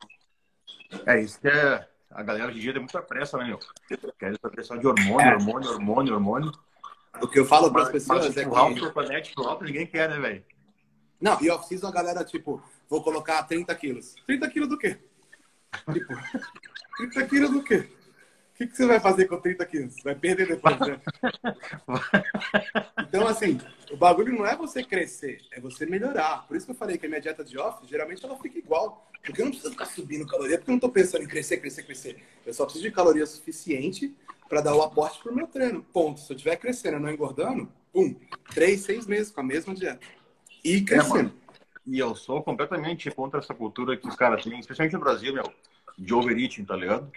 [1.06, 3.58] É isso que é a galera de dia tem muita pressa, né, meu?
[4.18, 5.34] Quer essa pressão de hormônio, é.
[5.34, 6.52] hormônio, hormônio, hormônio.
[7.20, 8.50] O que eu falo para as pessoas mas, é que...
[8.50, 10.44] o Supernet pro alto ninguém quer, né, velho?
[11.20, 14.14] Não, e off-season a galera, tipo, vou colocar 30 quilos.
[14.26, 14.98] 30 quilos do quê?
[15.92, 16.14] Tipo,
[16.96, 17.88] 30 quilos do quê?
[18.54, 19.94] O que, que você vai fazer com 30 quilos?
[20.02, 21.00] Vai perder depois, né?
[23.08, 23.58] Então, assim,
[23.90, 26.46] o bagulho não é você crescer, é você melhorar.
[26.46, 29.08] Por isso que eu falei que a minha dieta de off, geralmente ela fica igual.
[29.22, 31.84] Porque eu não preciso ficar subindo caloria, porque eu não estou pensando em crescer, crescer,
[31.84, 32.22] crescer.
[32.44, 34.14] Eu só preciso de caloria suficiente
[34.48, 35.82] para dar o aporte para o meu treino.
[35.92, 36.20] Ponto.
[36.20, 38.14] Se eu estiver crescendo e não engordando, pum,
[38.52, 40.04] três, seis meses com a mesma dieta.
[40.64, 41.32] E é, crescendo.
[41.90, 45.50] E eu sou completamente contra essa cultura que os caras têm, especialmente no Brasil, meu,
[45.96, 47.10] de overeating, tá ligado?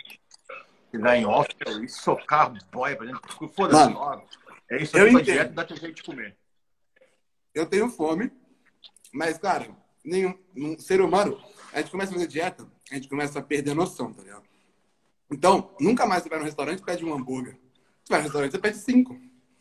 [0.90, 1.50] Que dá em off
[1.84, 3.50] e socar boia pra dentro.
[3.50, 3.94] Foda-se,
[4.70, 6.38] é isso pra dieta dá teu jeito de comer.
[7.54, 8.32] Eu tenho fome,
[9.12, 9.68] mas, cara,
[10.06, 11.38] nenhum um ser humano,
[11.74, 14.44] a gente começa a fazer dieta, a gente começa a perder a noção, tá ligado?
[15.30, 17.58] Então, nunca mais você vai no restaurante e pede um hambúrguer.
[18.04, 19.20] Você vai no restaurante, você pede cinco.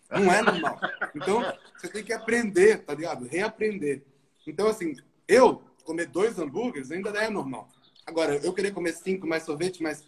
[0.09, 0.79] Não é normal.
[1.17, 1.45] Então,
[1.77, 3.27] você tem que aprender, tá ligado?
[3.27, 4.05] Reaprender.
[4.47, 4.97] Então, assim,
[5.29, 7.69] eu comer dois hambúrgueres ainda é normal.
[8.07, 10.05] Agora, eu querer comer cinco mais sorvete, mas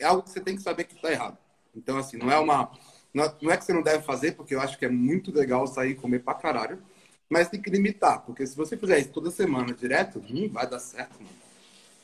[0.00, 1.38] é algo que você tem que saber que está errado.
[1.74, 2.70] Então, assim, não é uma.
[3.12, 5.90] Não é que você não deve fazer, porque eu acho que é muito legal sair
[5.90, 6.82] e comer pra caralho,
[7.30, 10.80] mas tem que limitar, porque se você fizer isso toda semana direto, não vai dar
[10.80, 11.36] certo, mano.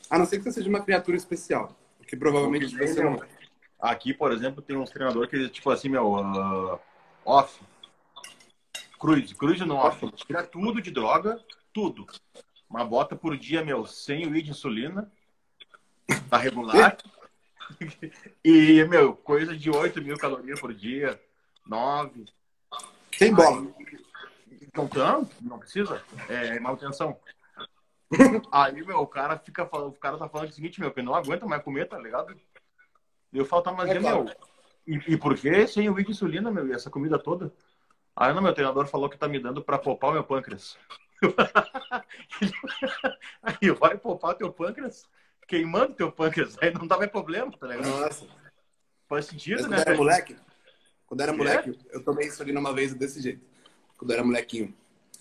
[0.09, 1.75] A não ser que você seja uma criatura especial,
[2.07, 3.27] que provavelmente você não é.
[3.79, 6.79] Aqui, por exemplo, tem uns treinadores que, tipo assim, meu, uh,
[7.25, 7.59] off,
[8.99, 12.05] cruise, cruise no off, tira tudo de droga, tudo.
[12.69, 15.11] Uma bota por dia, meu, sem o de insulina,
[16.29, 16.97] tá regular.
[18.43, 21.19] e, meu, coisa de 8 mil calorias por dia,
[21.65, 22.25] 9.
[23.17, 23.61] Sem bola.
[24.73, 26.01] Não, não, não precisa.
[26.29, 27.19] É manutenção.
[28.51, 31.15] Aí, meu, o cara fica falando, o cara tá falando o seguinte, meu, que não
[31.15, 32.35] aguenta mais comer, tá ligado?
[33.33, 34.25] Eu falo, tá, mas é, meu,
[34.85, 37.53] e, e por que sem o de insulina, meu, e essa comida toda?
[38.15, 40.77] Aí, não, meu treinador falou que tá me dando pra poupar o meu pâncreas.
[43.43, 45.07] Aí vai poupar teu pâncreas,
[45.47, 47.87] queimando teu pâncreas, aí não dá mais problema, tá ligado?
[47.87, 48.27] Nossa.
[49.07, 49.77] Faz sentido, né?
[49.77, 50.35] Quando era moleque,
[51.05, 51.95] quando era moleque, é?
[51.95, 53.45] eu tomei insulina uma vez desse jeito.
[53.97, 54.73] Quando era molequinho.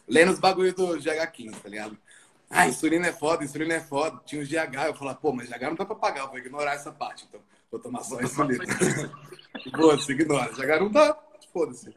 [0.06, 1.98] Lendo os bagulhos do GH15, tá ligado?
[2.48, 4.20] Ah, insulina é foda, insulina é foda.
[4.24, 6.74] Tinha os GH, eu falava, pô, mas GH não dá pra pagar, eu vou ignorar
[6.74, 8.64] essa parte, então vou tomar só insulina.
[9.76, 10.52] Foda-se, ignora.
[10.52, 11.16] GH não dá,
[11.52, 11.94] foda-se.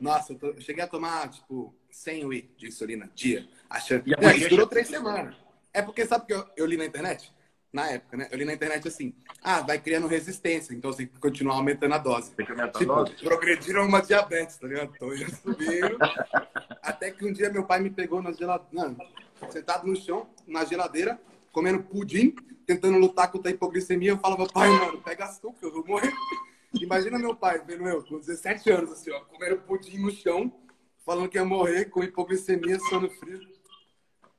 [0.00, 3.46] Nossa, eu, eu, cheguei a tomar, tipo, 100 UI de insulina dia.
[3.68, 4.02] Achando...
[4.02, 5.36] que isso durou três semanas.
[5.72, 7.32] É porque, sabe o que eu, eu, li na internet?
[7.72, 8.28] Na época, né?
[8.30, 11.94] Eu li na internet assim, ah, vai criando resistência, então você tem que continuar aumentando
[11.94, 12.32] a dose.
[12.32, 13.14] Tem que aumentar tipo, a dose.
[13.22, 14.92] progrediram uma diabetes, tá ligado?
[14.94, 15.08] Então
[15.42, 15.96] subiram.
[16.82, 18.96] até que um dia meu pai me pegou na geladeira,
[19.50, 21.18] sentado no chão, na geladeira,
[21.50, 22.34] comendo pudim,
[22.66, 24.10] tentando lutar contra a hipoglicemia.
[24.10, 26.12] Eu falava, pai, mano, pega açúcar, eu vou morrer.
[26.74, 30.52] Imagina meu pai, vendo eu, com 17 anos, assim, ó, comendo pudim no chão,
[31.04, 33.40] falando que ia morrer com hipoglicemia, sono frio.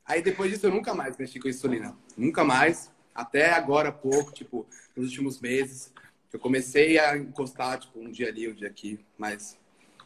[0.05, 1.95] Aí depois disso eu nunca mais mexi com insulina.
[2.17, 2.91] Nunca mais.
[3.13, 5.93] Até agora pouco, tipo, nos últimos meses.
[6.31, 8.99] Eu comecei a encostar, tipo, um dia ali, um dia aqui.
[9.17, 9.57] Mas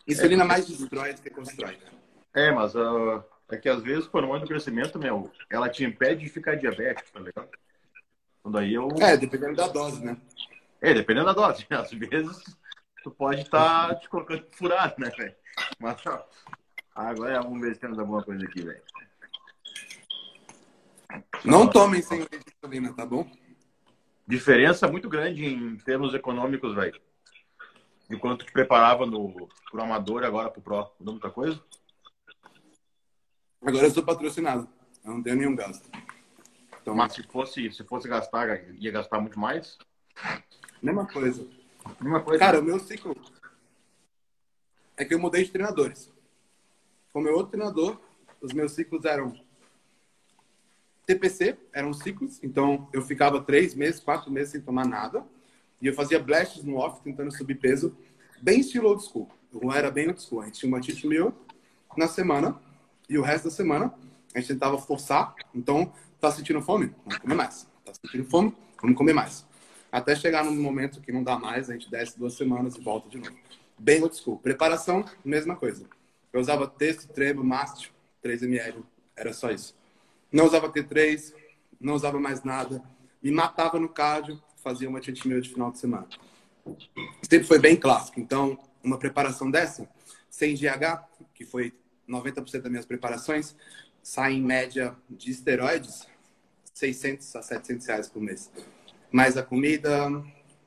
[0.07, 1.87] insulina é, mais destrói do que constrói, né?
[2.35, 6.25] É, mas uh, é que às vezes o hormônio do crescimento, meu, ela te impede
[6.25, 7.49] de ficar diabético, tá ligado?
[8.43, 8.89] Quando aí eu...
[8.99, 10.17] É, dependendo da dose, né?
[10.81, 11.65] É, dependendo da dose.
[11.71, 12.43] Às vezes
[13.03, 15.35] tu pode estar tá te colocando furado, né, velho?
[15.79, 16.27] Mas ó,
[16.95, 18.81] agora vamos ver se temos alguma coisa aqui, velho.
[21.45, 22.25] Não tomem sem
[22.63, 23.29] insulina, tá bom?
[24.27, 26.99] Diferença muito grande em termos econômicos, velho.
[28.09, 30.91] De quanto te preparava no, pro amador e agora pro pro.
[30.99, 31.61] Mudou muita coisa?
[33.61, 34.67] Agora eu sou patrocinado.
[35.03, 35.89] Eu não tenho nenhum gasto.
[36.81, 36.95] Então...
[36.95, 39.77] Mas se fosse, se fosse gastar, ia gastar muito mais?
[40.81, 41.45] Mesma coisa.
[42.01, 42.39] Mesma coisa.
[42.39, 43.15] Cara, o meu ciclo
[44.97, 46.11] é que eu mudei de treinadores.
[47.13, 47.99] com meu outro treinador,
[48.41, 49.33] os meus ciclos eram
[51.05, 55.25] TPC, eram ciclos, então eu ficava três meses, quatro meses sem tomar nada.
[55.81, 57.95] E eu fazia blasts no off, tentando subir peso,
[58.41, 59.29] bem estilo old school.
[59.53, 60.41] Não era bem old school.
[60.41, 61.33] A gente tinha uma cheat meal
[61.95, 62.59] na semana
[63.07, 63.93] e o resto da semana
[64.33, 65.35] a gente tentava forçar.
[65.53, 66.93] Então, tá sentindo fome?
[67.05, 67.67] Vamos comer mais.
[67.85, 68.53] Tá sentindo fome?
[68.81, 69.45] Vamos comer mais.
[69.91, 73.07] Até chegar num momento que não dá mais, a gente desce duas semanas e volta
[73.07, 73.35] de novo.
[73.77, 74.37] Bem old school.
[74.39, 75.85] Preparação, mesma coisa.
[76.33, 77.91] Eu usava texto, trevo, mastio,
[78.23, 78.83] 3ml.
[79.15, 79.75] Era só isso.
[80.31, 81.33] Não usava T3,
[81.79, 82.81] não usava mais nada.
[83.21, 86.07] Me matava no cardio, fazia uma meal de final de semana.
[87.29, 88.19] Sempre foi bem clássico.
[88.19, 89.89] Então, uma preparação dessa,
[90.29, 91.73] sem GH, que foi
[92.07, 93.55] 90% das minhas preparações,
[94.01, 96.07] sai em média de esteroides
[96.73, 98.51] 600 a 700 reais por mês.
[99.11, 100.09] Mais a comida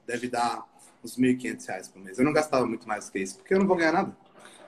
[0.06, 0.66] deve dar
[1.02, 2.18] uns 1.500 reais por mês.
[2.18, 4.16] Eu não gastava muito mais do que isso, porque eu não vou ganhar nada.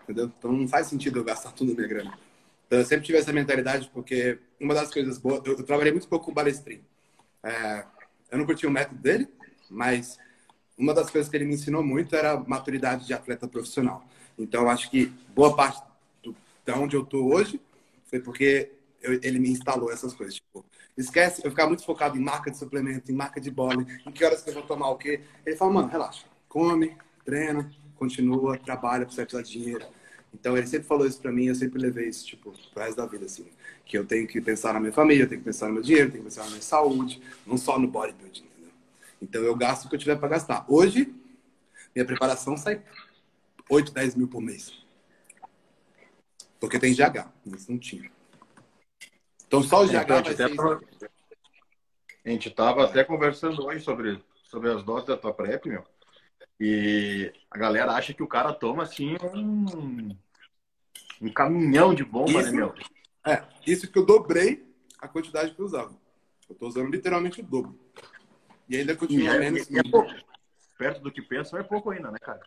[0.03, 0.31] Entendeu?
[0.39, 2.19] Então não faz sentido eu gastar tudo a minha grana.
[2.67, 6.09] Então eu sempre tive essa mentalidade, porque uma das coisas boas, eu, eu trabalhei muito
[6.09, 6.81] pouco com o Balestrin.
[7.43, 7.85] É,
[8.31, 9.29] eu não curti o método dele,
[9.69, 10.19] mas
[10.77, 14.05] uma das coisas que ele me ensinou muito era maturidade de atleta profissional.
[14.39, 15.83] Então, acho que boa parte
[16.23, 17.61] do, de onde eu tô hoje
[18.07, 20.37] foi porque eu, ele me instalou essas coisas.
[20.37, 20.65] Tipo,
[20.97, 24.25] esquece, eu ficava muito focado em marca de suplemento, em marca de bola, em que
[24.25, 25.21] horas que eu vou tomar o quê.
[25.45, 29.87] Ele falou, mano, relaxa, come, treina, continua, trabalha, precisa precisar de dinheiro.
[30.35, 33.07] Então, ele sempre falou isso pra mim, eu sempre levei isso, tipo, pro resto da
[33.07, 33.47] vida, assim.
[33.85, 36.09] Que eu tenho que pensar na minha família, eu tenho que pensar no meu dinheiro,
[36.09, 38.73] eu tenho que pensar na minha saúde, não só no bodybuilding, entendeu?
[39.21, 40.65] Então, eu gasto o que eu tiver pra gastar.
[40.69, 41.15] Hoje,
[41.95, 42.83] minha preparação sai
[43.69, 44.73] 8, 10 mil por mês.
[46.59, 48.11] Porque tem GH, mas não tinha.
[49.53, 50.57] Então, só o GH então, vai ser...
[50.57, 50.81] Pra...
[52.25, 55.85] A gente tava até conversando hoje sobre, sobre as doses da tua PrEP, meu.
[56.59, 60.17] E a galera acha que o cara toma assim um,
[61.21, 62.75] um caminhão de bomba, né, isso, né, meu?
[63.27, 64.67] É, isso que eu dobrei
[64.99, 65.95] a quantidade que eu usava.
[66.49, 67.79] Eu tô usando literalmente o dobro.
[68.71, 69.69] E ainda continua e é, menos.
[69.69, 70.15] E é pouco.
[70.79, 72.41] Perto do que pensa, é pouco ainda, né, cara?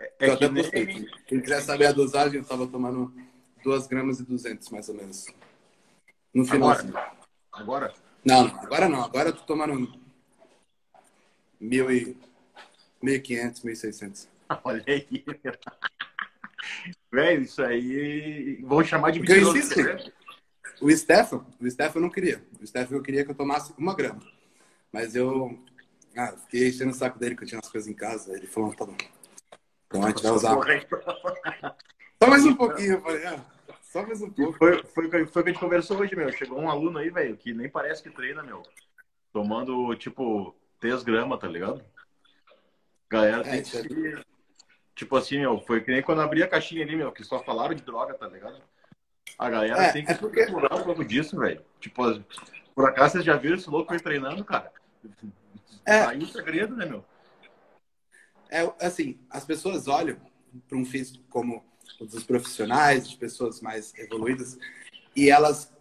[0.00, 1.08] É, é eu que nem...
[1.28, 3.14] Quem quiser saber a dosagem, eu tava tomando
[3.62, 5.26] 2 gramas e 200, mais ou menos.
[6.34, 6.70] No final.
[6.70, 7.14] Agora?
[7.52, 7.94] agora?
[8.24, 9.04] Não, agora não.
[9.04, 9.92] Agora eu tô tomando
[11.60, 12.16] mil e
[13.02, 14.28] 1.500, 1.600.
[14.64, 15.24] Olha aí.
[17.12, 18.60] Velho, isso aí.
[18.62, 19.54] Vou chamar de mentiroso.
[19.82, 20.12] Né?
[20.80, 22.44] O Stefan, o Stefan não queria.
[22.60, 24.20] O Stefan eu queria que eu tomasse uma grama.
[24.92, 25.56] Mas eu
[26.16, 28.34] ah, fiquei enchendo o saco dele que eu tinha umas coisas em casa.
[28.36, 28.96] Ele falou, tá bom.
[29.86, 30.56] Então a gente vai usar.
[32.22, 33.44] Só mais um pouquinho, eu falei, ah,
[33.94, 34.58] só mais um pouco.
[34.58, 36.32] Foi, foi, foi, o que a gente conversou hoje, meu.
[36.32, 38.60] Chegou um aluno aí, velho, que nem parece que treina, meu.
[39.32, 41.80] Tomando, tipo, 3 gramas, tá ligado?
[43.08, 44.24] Galera é, tem que se...
[44.96, 47.72] Tipo assim, meu, foi que nem quando abri a caixinha ali, meu, que só falaram
[47.72, 48.60] de droga, tá ligado?
[49.38, 50.44] A galera é, tem que é porque...
[50.44, 51.64] procurar um pouco disso, velho.
[51.78, 52.02] Tipo,
[52.74, 54.72] por acaso vocês já viram esse louco aí treinando, cara?
[55.86, 56.00] É.
[56.00, 57.04] Aí o segredo, né, meu?
[58.50, 60.16] É, assim, as pessoas olham
[60.68, 61.64] para um físico como
[62.00, 64.58] dos profissionais, de pessoas mais evoluídas,
[65.14, 65.72] e elas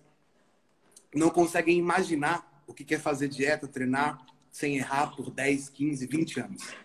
[1.14, 6.40] não conseguem imaginar o que é fazer dieta, treinar sem errar por 10, 15, 20
[6.40, 6.84] anos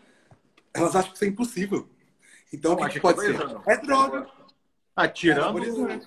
[0.78, 1.88] elas acham que isso é impossível.
[2.52, 3.34] Então, o que, que pode ser?
[3.66, 4.28] É droga.
[4.96, 6.00] Ah, tirando, é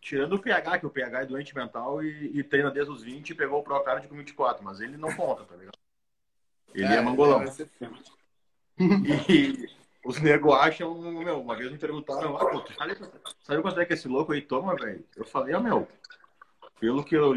[0.00, 3.30] tirando o PH, que o PH é doente mental e, e treina desde os 20
[3.30, 5.78] e pegou o Procard com 24, mas ele não conta, tá ligado?
[6.74, 7.44] Ele é, é mangolão.
[9.28, 9.68] E
[10.04, 12.96] os nego acham, meu, uma vez me perguntaram, ah, pô, sabe,
[13.42, 15.04] sabe quanto é que esse louco aí toma, velho?
[15.14, 15.86] Eu falei, ah, meu,
[16.80, 17.34] pelo que eu,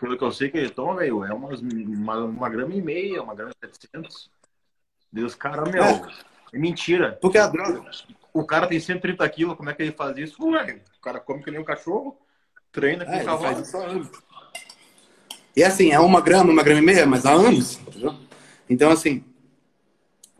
[0.00, 3.22] pelo que eu sei que ele toma, velho, é umas, uma, uma grama e meia,
[3.22, 4.30] uma grama e setecentos.
[5.12, 6.02] Deus, cara, meu, é,
[6.52, 7.18] é mentira.
[7.20, 7.88] Porque a droga.
[8.32, 10.44] O cara tem 130 quilos, como é que ele faz isso?
[10.44, 12.18] Ué, o cara come que nem um cachorro,
[12.72, 13.54] treina com é, cavalo.
[13.54, 14.10] Faz isso há anos.
[15.56, 18.14] E assim, é uma grama, uma grama e meia, mas há anos, entendeu?
[18.68, 19.24] Então, assim,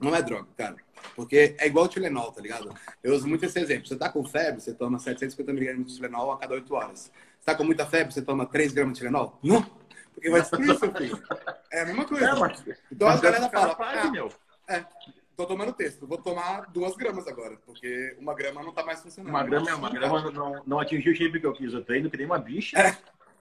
[0.00, 0.76] não é droga, cara.
[1.14, 2.74] Porque é igual o Tilenol, tá ligado?
[3.02, 3.86] Eu uso muito esse exemplo.
[3.86, 7.12] Você tá com febre, você toma 750 mg de Tilenol a cada 8 horas.
[7.38, 9.38] Você tá com muita febre, você toma 3 gramas de Tilenol?
[9.42, 9.64] Não!
[10.14, 11.22] Porque vai destruir seu filho.
[11.72, 12.26] É a mesma coisa.
[12.26, 14.30] É, mas, então mas a galera fala, ah, meu.
[14.68, 14.84] É,
[15.36, 16.06] tô tomando texto.
[16.06, 19.30] Vou tomar duas gramas agora, porque uma grama não tá mais funcionando.
[19.30, 21.72] Uma grama, uma grama não, não atingiu o shape que eu quis.
[21.72, 22.96] Eu treino que nem uma bicha é.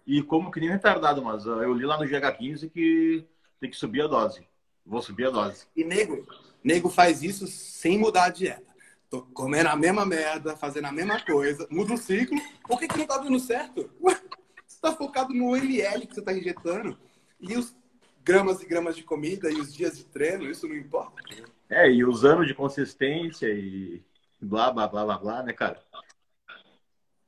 [0.07, 3.25] e como que nem retardado, mas uh, eu li lá no GH15 que
[3.59, 4.47] tem que subir a dose.
[4.85, 5.67] Vou subir a dose.
[5.75, 6.25] E nego,
[6.63, 8.69] nego faz isso sem mudar a dieta.
[9.09, 12.37] Tô comendo a mesma merda, fazendo a mesma coisa, muda o ciclo.
[12.67, 13.89] Por que, que não tá dando certo?
[13.99, 16.97] Você tá focado no ml que você tá injetando.
[17.39, 17.75] E os
[18.23, 21.23] gramas e gramas de comida e os dias de treino, isso não importa.
[21.69, 24.03] É, e os anos de consistência e
[24.39, 25.81] blá, blá, blá, blá, blá, né, cara?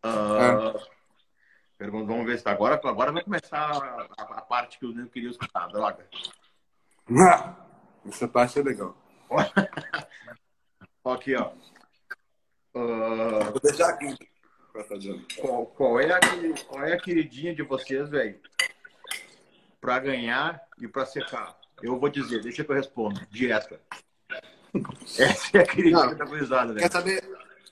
[0.06, 0.78] Uh,
[1.80, 1.90] é.
[1.90, 2.52] Vamos ver se tá.
[2.52, 6.08] agora, agora vai começar a, a, a parte que eu não queria escutar, droga.
[8.06, 8.96] Essa parte é legal.
[11.06, 11.52] aqui, ó.
[12.74, 14.16] Uh, Vou deixar aqui.
[15.40, 16.20] Qual, qual, é a,
[16.68, 18.40] qual é a queridinha de vocês, velho?
[19.82, 21.60] Pra ganhar e pra secar?
[21.82, 23.20] Eu vou dizer, deixa que eu respondo.
[23.30, 23.82] Dieta.
[25.20, 26.80] Essa é a queridinha não, da gurizada, velho.
[26.80, 27.24] Quer saber?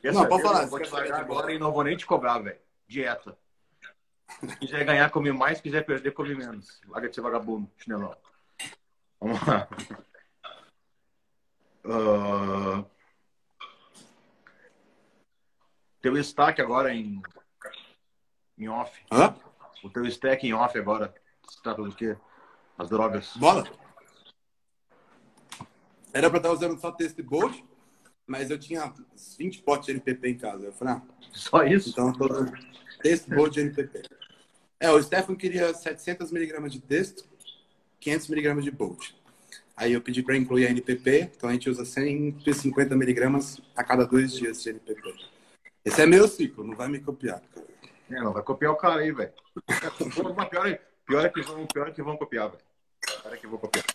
[0.04, 0.66] Essa não, pode falar.
[0.66, 2.60] Vou te pagar agora e não vou nem te cobrar, velho.
[2.88, 3.38] Dieta.
[4.42, 5.58] Se quiser ganhar, come mais.
[5.58, 6.82] Se quiser perder, come menos.
[6.88, 8.16] Larga de ser vagabundo, chinelão.
[9.20, 9.68] Vamos lá.
[11.86, 12.86] Uh...
[16.02, 17.22] Teu stack agora em,
[18.58, 19.04] em off.
[19.12, 19.36] Hã?
[19.84, 21.14] O teu stack em off agora.
[21.50, 22.16] Se trata do quê?
[22.78, 23.36] As drogas.
[23.36, 23.66] Bola.
[26.14, 27.62] Era pra estar usando só texto e bolt,
[28.26, 28.94] mas eu tinha
[29.38, 30.68] 20 potes de NPP em casa.
[30.68, 31.90] Eu falei, ah, só isso?
[31.90, 32.52] Então, todo
[33.02, 34.04] texto, bolt de NPP.
[34.80, 37.28] É, o Stefan queria 700 miligramas de texto,
[38.00, 39.12] 500 miligramas de bolt.
[39.80, 44.06] Aí eu pedi para incluir a NPP, então a gente usa 150 miligramas a cada
[44.06, 45.16] dois dias de NPP.
[45.86, 47.66] Esse é meu ciclo, não vai me copiar, cara.
[48.12, 49.32] É, não vai copiar o cara aí, velho.
[50.50, 52.62] pior, é, pior, é que vão, pior é que vão copiar, velho.
[53.22, 53.86] Pior é que vão copiar.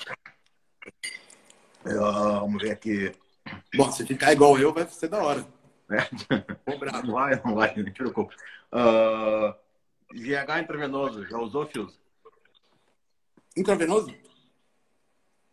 [1.84, 3.12] É, vamos ver aqui.
[3.76, 5.46] Bom, se ficar igual eu, vai ser da hora.
[5.90, 6.08] É.
[7.04, 8.34] Não vai, não vai, não te preocupe.
[8.72, 9.54] Uh,
[10.14, 12.00] GH intravenoso, já usou, Fios?
[13.54, 14.23] Intravenoso?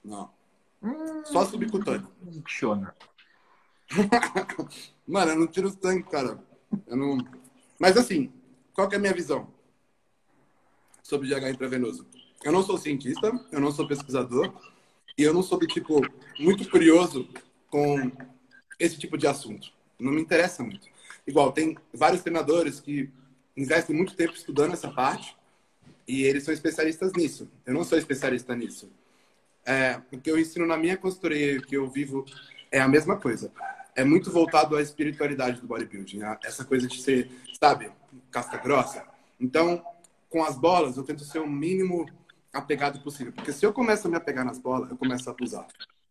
[0.04, 0.32] Não.
[0.82, 2.08] Hum, Só subcutâneo.
[2.24, 2.96] Funciona.
[5.08, 6.44] Mano, eu não tiro sangue, cara.
[6.88, 7.18] Eu não...
[7.80, 8.32] Mas assim,
[8.74, 9.48] qual que é a minha visão
[11.04, 12.06] sobre GH intravenoso?
[12.44, 14.52] Eu não sou cientista, eu não sou pesquisador
[15.18, 16.02] e eu não sou tipo
[16.40, 17.28] muito curioso
[17.70, 18.12] com
[18.80, 19.72] esse tipo de assunto.
[20.00, 20.88] Não me interessa muito.
[21.28, 23.12] Igual, tem vários treinadores que
[23.56, 25.36] investem muito tempo estudando essa parte
[26.08, 27.50] e eles são especialistas nisso.
[27.66, 28.90] Eu não sou especialista nisso.
[29.66, 32.26] É, o que eu ensino na minha consultoria, que eu vivo,
[32.72, 33.52] é a mesma coisa
[33.96, 37.92] é muito voltado à espiritualidade do bodybuilding, essa coisa de ser, sabe,
[38.30, 39.06] casca grossa.
[39.40, 39.84] Então,
[40.30, 42.06] com as bolas, eu tento ser o mínimo
[42.54, 45.68] apegado possível, porque se eu começo a me apegar nas bolas, eu começo a abusar.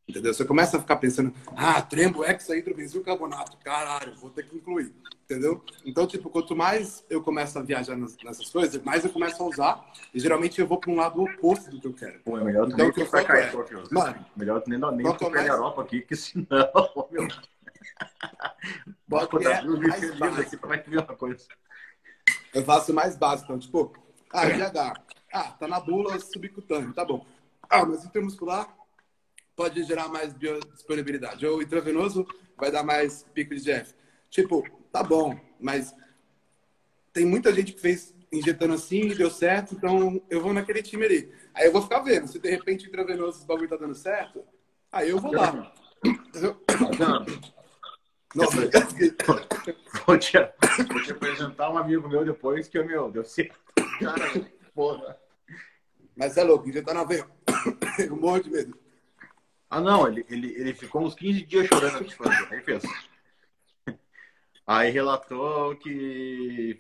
[0.08, 0.34] Entendeu?
[0.34, 4.56] Se eu começo a ficar pensando, ah, trembo, hexa, hidrobensil, carbonato, caralho, vou ter que
[4.56, 4.92] incluir.
[5.31, 5.62] Entendeu?
[5.85, 9.93] Então, tipo, quanto mais eu começo a viajar nessas coisas, mais eu começo a usar.
[10.12, 12.19] E geralmente eu vou para um lado oposto do que eu quero.
[12.25, 13.53] Pô, é melhor tu então, nem que eu pra é,
[13.93, 15.33] Mano, melhor tu nem, nem, nem mais...
[15.33, 16.49] na Europa aqui, que senão,
[17.12, 17.29] meu...
[19.07, 21.47] Bota é aqui pra ver uma coisa.
[22.53, 23.93] Eu faço mais básico, então, tipo,
[24.33, 25.01] ah, GH.
[25.33, 27.25] Ah, tá na bula subcutâneo, tá bom.
[27.69, 28.69] Ah, mas intermuscular
[29.55, 31.47] pode gerar mais biodisponibilidade.
[31.47, 32.27] Ou intravenoso
[32.59, 33.95] vai dar mais pico de GF.
[34.29, 35.94] Tipo, tá bom, mas
[37.12, 41.05] tem muita gente que fez injetando assim e deu certo, então eu vou naquele time
[41.05, 41.33] ali.
[41.53, 42.29] Aí eu vou ficar vendo.
[42.29, 44.44] Se de repente intravenoso o bagulho tá dando certo,
[44.92, 45.72] aí eu vou lá.
[48.35, 48.57] Nossa,
[50.07, 50.33] vou, te,
[50.88, 53.59] vou te apresentar um amigo meu depois que, meu, deu certo.
[53.98, 54.24] Cara,
[54.72, 55.18] porra.
[56.16, 57.26] Mas é louco, tá na veia.
[58.11, 58.79] um monte de medo.
[59.68, 62.07] Ah, não, ele, ele, ele ficou uns 15 dias chorando.
[62.50, 62.83] Aí fez.
[64.66, 66.79] Aí relatou que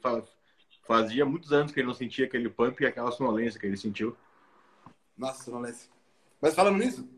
[0.86, 4.16] fazia muitos anos que ele não sentia aquele pump e aquela sonolência que ele sentiu.
[5.16, 5.90] Nossa, sonolência.
[6.40, 7.08] Mas falando nisso,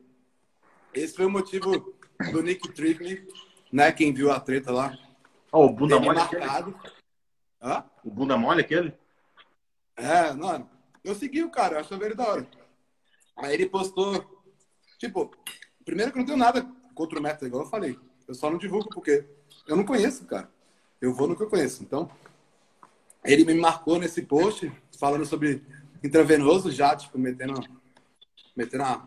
[0.92, 1.94] esse foi o motivo
[2.32, 3.26] do Nick Trigley
[3.72, 3.90] né?
[3.90, 4.96] Quem viu a treta lá.
[5.50, 6.78] Oh, o bunda mole marcado.
[7.60, 7.84] Hã?
[8.04, 8.92] O bunda mole aquele?
[9.96, 10.68] É, mano.
[11.02, 12.46] Eu segui o cara, eu acho ele da hora.
[13.36, 14.44] Aí ele postou,
[14.98, 15.34] tipo,
[15.84, 16.64] primeiro que eu não tenho nada
[16.94, 17.98] contra o método, igual eu falei.
[18.28, 19.26] Eu só não divulgo porque
[19.66, 20.48] eu não conheço, cara.
[21.02, 21.82] Eu vou no que eu conheço.
[21.82, 22.08] Então,
[23.24, 25.60] ele me marcou nesse post falando sobre
[26.02, 27.60] intravenoso já, tipo, metendo,
[28.54, 29.04] metendo a,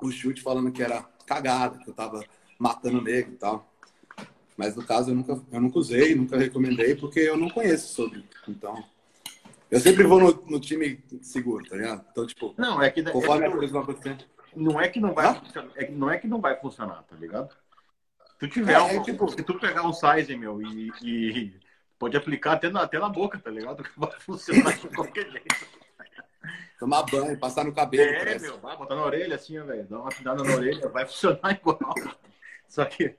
[0.00, 2.24] o chute falando que era cagada, que eu tava
[2.56, 3.68] matando negro e tal.
[4.56, 8.24] Mas no caso eu nunca, eu nunca usei, nunca recomendei, porque eu não conheço sobre.
[8.46, 8.84] Então,
[9.68, 12.04] eu sempre vou no, no time seguro, tá ligado?
[12.12, 14.18] Então, tipo, não, é que, conforme é que, a coisa vai
[14.54, 15.42] Não é que não vai, ah?
[15.74, 17.52] é, não é que não vai funcionar, tá ligado?
[18.42, 21.60] Se tu tiver é, um, é, tipo, se tu pegar um size, meu, e, e
[21.96, 23.84] pode aplicar até na, até na boca, tá ligado?
[23.84, 25.54] Que vai funcionar de qualquer jeito.
[26.76, 28.10] Tomar banho, passar no cabelo.
[28.10, 28.46] É, parece.
[28.46, 29.86] meu, vai botar na orelha assim, velho.
[29.86, 31.78] Dá uma pinada na orelha, vai funcionar igual.
[32.66, 33.14] Só que,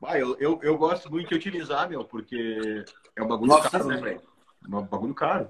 [0.00, 3.86] vai, eu, eu, eu, gosto muito de utilizar, meu, porque é um bagulho Nossa, caro,
[3.86, 4.20] né, velho?
[4.20, 5.48] É um bagulho caro.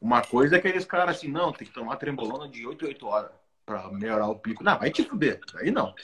[0.00, 3.06] Uma coisa é aqueles caras assim, não, tem que tomar trembolona de 8 a 8
[3.06, 3.30] horas
[3.64, 4.64] pra melhorar o pico.
[4.64, 5.40] Não, vai te fuder.
[5.60, 5.94] Aí não.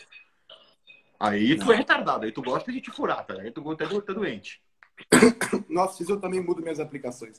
[1.21, 3.35] Aí tu é retardado, aí tu gosta de te furar, tá?
[3.35, 4.62] Aí tu gosta de estar doente.
[5.68, 7.39] No off-season eu também mudo minhas aplicações.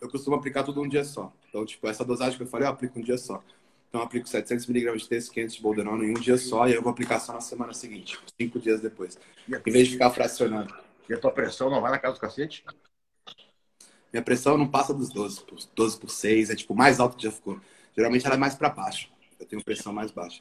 [0.00, 1.32] Eu costumo aplicar tudo um dia só.
[1.48, 3.42] Então, tipo, essa dosagem que eu falei, eu aplico um dia só.
[3.88, 6.80] Então, eu aplico 700mg de texto, 500 de bolderona em um dia só, e eu
[6.80, 9.18] vou aplicar só na semana seguinte, cinco dias depois.
[9.48, 10.72] Em vez de ficar fracionando.
[11.08, 12.64] E a tua pressão não vai na casa do cacete?
[14.12, 17.24] Minha pressão não passa dos 12 por, 12 por 6, é tipo mais alto que
[17.24, 17.60] já ficou.
[17.96, 19.10] Geralmente ela é mais para baixo.
[19.38, 20.40] Eu tenho pressão mais baixa.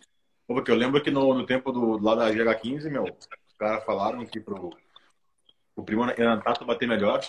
[0.50, 4.26] Porque eu lembro que no, no tempo do, lá da GH15, meu, os caras falaram
[4.26, 4.76] que pro,
[5.76, 7.22] o primo Antato bater melhor,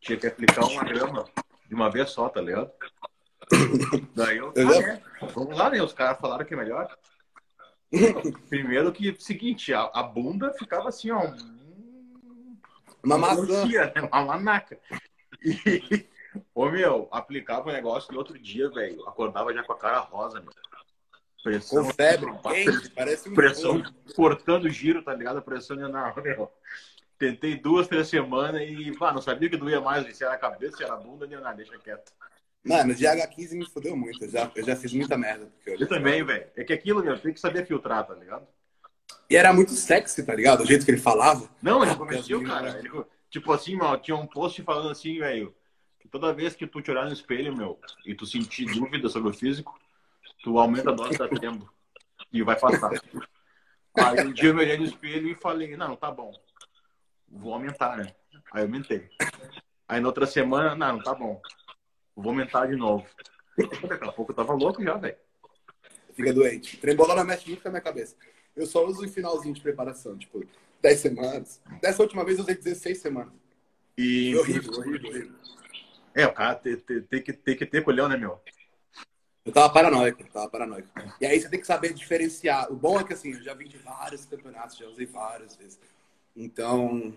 [0.00, 1.26] tinha que aplicar uma grama
[1.68, 2.72] de uma vez só, tá ligado?
[4.16, 5.82] Daí eu, ah, é, vamos lá, né?
[5.82, 6.96] Os caras falaram que é melhor.
[8.48, 11.34] Primeiro que, seguinte, a, a bunda ficava assim, ó.
[13.04, 13.66] Uma maçã.
[13.66, 13.92] Né?
[14.10, 14.80] Uma manaca.
[15.44, 16.06] E,
[16.54, 20.40] ô, meu, aplicava o negócio e outro dia, velho, acordava já com a cara rosa,
[20.40, 20.50] meu.
[21.46, 23.80] Pressão, com febre, quente, parece um Pressão
[24.16, 25.38] cortando giro, tá ligado?
[25.38, 26.12] A pressão ia na...
[27.16, 30.76] Tentei duas, três semanas e, pá, não sabia que doía mais, se era a cabeça,
[30.76, 32.12] se era a bunda, nem nada, deixa quieto.
[32.64, 34.24] Mano, o GH15 me fodeu muito.
[34.24, 35.48] Eu já, eu já fiz muita merda.
[35.64, 36.46] Eu, eu também, velho.
[36.56, 38.44] É que aquilo, meu, tem que saber filtrar, tá ligado?
[39.30, 40.64] E era muito sexy, tá ligado?
[40.64, 41.48] O jeito que ele falava.
[41.62, 42.76] Não, ele começou, cara.
[42.76, 42.90] Ele,
[43.30, 45.54] tipo assim, mano, tinha um post falando assim, velho.
[46.00, 49.30] Que toda vez que tu te olhar no espelho, meu, e tu sentir dúvida sobre
[49.30, 49.78] o físico,
[50.46, 51.68] tu aumenta a dose da trembo.
[52.32, 52.92] E vai passar.
[53.98, 56.32] Aí um dia eu olhei no espelho e falei, não, tá bom
[57.36, 58.14] vou aumentar, né?
[58.52, 59.08] Aí aumentei.
[59.88, 61.40] Aí na outra semana, não, não tá bom.
[62.14, 63.06] Vou aumentar de novo.
[63.88, 65.16] Daqui a pouco eu tava louco já, velho.
[66.14, 66.76] Fica doente.
[66.78, 68.16] Trembolona mexe muito com a minha cabeça.
[68.54, 70.42] Eu só uso em finalzinho de preparação, tipo,
[70.80, 71.60] 10 semanas.
[71.80, 73.32] Dessa última vez eu usei 16 semanas.
[73.98, 74.34] E...
[74.36, 75.34] Horrível, horrível, horrível.
[76.14, 78.40] É, o cara tem, tem, tem, que, tem que ter colhão, né, meu?
[79.46, 80.88] Eu tava paranoico, eu tava paranoico.
[81.20, 82.70] E aí você tem que saber diferenciar.
[82.70, 85.78] O bom é que assim, eu já vim de vários campeonatos, já usei várias vezes.
[86.36, 87.14] Então,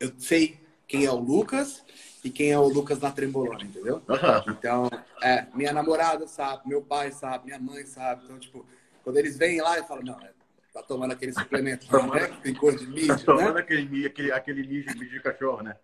[0.00, 1.84] eu sei quem é o Lucas
[2.24, 4.02] e quem é o Lucas na trembolona, entendeu?
[4.08, 4.52] Uhum.
[4.52, 4.90] Então,
[5.22, 8.24] é, minha namorada sabe, meu pai sabe, minha mãe sabe.
[8.24, 8.64] Então, tipo,
[9.04, 10.32] quando eles vêm lá, eu falo, não, é,
[10.72, 12.34] tá tomando aquele suplemento, tomando, né?
[12.42, 13.60] Tem cor de mídia, tá tomando né?
[13.60, 15.76] aquele, aquele, aquele mijo, de cachorro, né?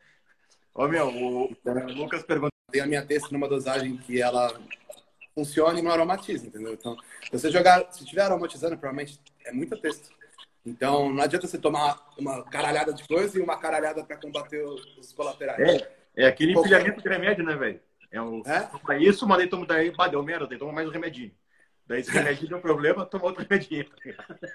[0.74, 2.48] Ô, meu, o, então, o Lucas perguntou...
[2.70, 4.52] Tem a minha testa numa dosagem que ela
[5.39, 6.72] funciona e não aromatiza, entendeu?
[6.72, 10.11] Então, se você jogar, se tiver aromatizando, provavelmente é muita texto.
[10.66, 15.12] Então, não adianta você tomar uma caralhada de coisa e uma caralhada para combater os
[15.12, 15.61] colaterais.
[15.61, 16.80] É, é aquele Qualquer...
[16.80, 17.80] empilhamento de remédio, né, velho?
[18.11, 18.99] É, um, é?
[18.99, 21.30] isso, mas daí toma, daí, bah, deu merda, daí toma mais um remedinho.
[21.86, 23.86] Daí esse remédio deu problema, toma outro remedinho.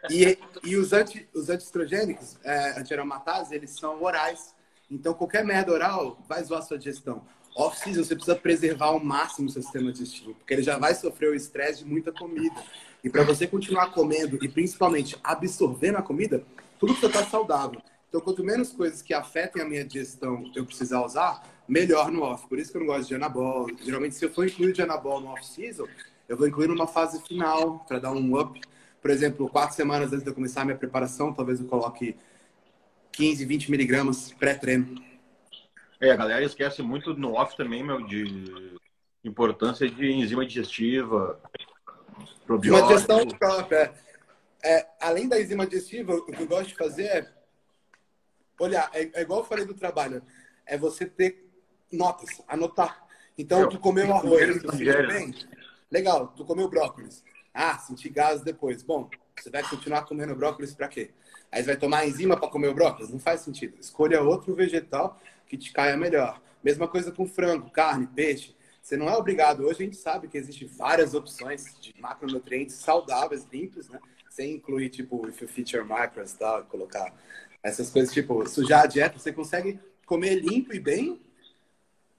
[0.10, 2.84] E, e os, anti, os antiestrogênicos, é,
[3.52, 4.54] eles são orais.
[4.92, 7.26] Então, qualquer merda oral vai zoar a sua digestão.
[7.56, 11.30] Off-season, você precisa preservar ao máximo o seu sistema digestivo, porque ele já vai sofrer
[11.30, 12.64] o estresse de muita comida.
[13.04, 16.44] E para você continuar comendo e principalmente absorvendo a comida,
[16.80, 17.82] tudo precisa estar saudável.
[18.10, 22.48] Então, quanto menos coisas que afetem a minha digestão eu precisar usar, melhor no off.
[22.48, 23.68] Por isso que eu não gosto de anabol.
[23.84, 25.88] Geralmente, se eu for incluir de anabol no off-season,
[26.28, 28.60] eu vou incluir numa fase final para dar um up.
[29.02, 32.16] Por exemplo, quatro semanas antes de eu começar a minha preparação, talvez eu coloque
[33.12, 34.96] 15, 20 miligramas pré-treino.
[36.04, 38.78] É, a galera esquece muito no off também, meu, de
[39.24, 41.40] importância de enzima digestiva,
[42.46, 42.86] Probiótico.
[42.86, 43.94] Uma digestão própria.
[44.64, 47.34] É, além da enzima digestiva, o que eu gosto de fazer é
[48.60, 50.22] olhar, é, é igual eu falei do trabalho,
[50.66, 51.50] é você ter
[51.92, 53.06] notas, anotar.
[53.38, 55.34] Então, tu comeu arroz, tu bem?
[55.92, 57.24] Legal, tu comeu brócolis.
[57.54, 58.84] Ah, senti gás depois.
[58.84, 61.12] Bom, você vai continuar comendo brócolis para quê?
[61.52, 63.12] Aí você vai tomar enzima para comer o brócolis?
[63.12, 63.78] Não faz sentido.
[63.80, 66.42] Escolha outro vegetal que te caia melhor.
[66.64, 68.56] Mesma coisa com frango, carne, peixe.
[68.82, 69.66] Você não é obrigado.
[69.66, 74.00] Hoje a gente sabe que existem várias opções de macronutrientes saudáveis, limpos, né?
[74.30, 76.64] Sem incluir, tipo, if you feature macros, tá?
[76.64, 77.14] Colocar
[77.62, 79.20] essas coisas, tipo, sujar a dieta.
[79.20, 81.22] Você consegue comer limpo e bem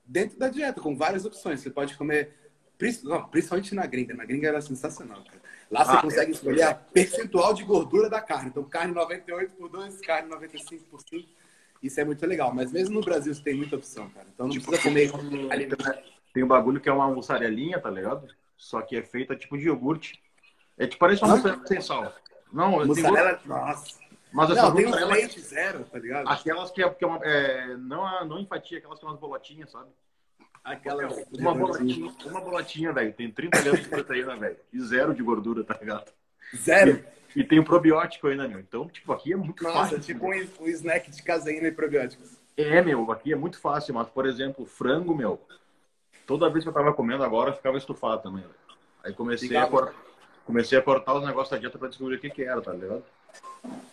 [0.06, 1.60] dentro da dieta, com várias opções.
[1.60, 2.32] Você pode comer,
[2.78, 4.14] principalmente na gringa.
[4.14, 5.42] Na gringa era sensacional, cara.
[5.70, 6.64] Lá você ah, consegue é, escolher é.
[6.64, 8.50] a percentual de gordura da carne.
[8.50, 11.28] Então, carne 98 por 2, carne 95 por 5.
[11.82, 12.54] Isso é muito legal.
[12.54, 14.26] Mas mesmo no Brasil você tem muita opção, cara.
[14.32, 15.10] Então não tipo, precisa comer
[15.52, 15.76] alimento
[16.34, 18.26] tem um bagulho que é uma mussarelinha, tá ligado?
[18.56, 20.20] Só que é feita tipo de iogurte.
[20.76, 22.12] É tipo, parece uma mussarela sem sal.
[22.52, 23.48] Não, mussarela, tem...
[23.48, 24.00] nossa.
[24.32, 26.28] Mas não, tem um leite zero, tá ligado?
[26.28, 29.20] Aquelas que é, que é, uma, é não, não em fatia, aquelas que são umas
[29.20, 29.88] bolotinhas, sabe?
[30.64, 31.06] Aquela
[31.38, 33.12] uma bolotinha, uma bolatinha, velho.
[33.12, 34.56] Tem 30 gramas de proteína, velho.
[34.72, 36.10] E zero de gordura, tá ligado?
[36.56, 37.04] Zero?
[37.36, 38.60] E, e tem o probiótico ainda, meu.
[38.60, 39.96] Então, tipo, aqui é muito Nossa, fácil.
[39.98, 42.38] Nossa, tipo um, um snack de caseína e probióticos.
[42.56, 45.38] É, meu, aqui é muito fácil, mas, por exemplo, frango, meu.
[46.26, 48.44] Toda vez que eu tava comendo agora, eu ficava estufado também.
[49.02, 49.94] Aí comecei a, cor...
[50.46, 53.04] comecei a cortar os negócios da dieta pra descobrir o que que era, tá ligado?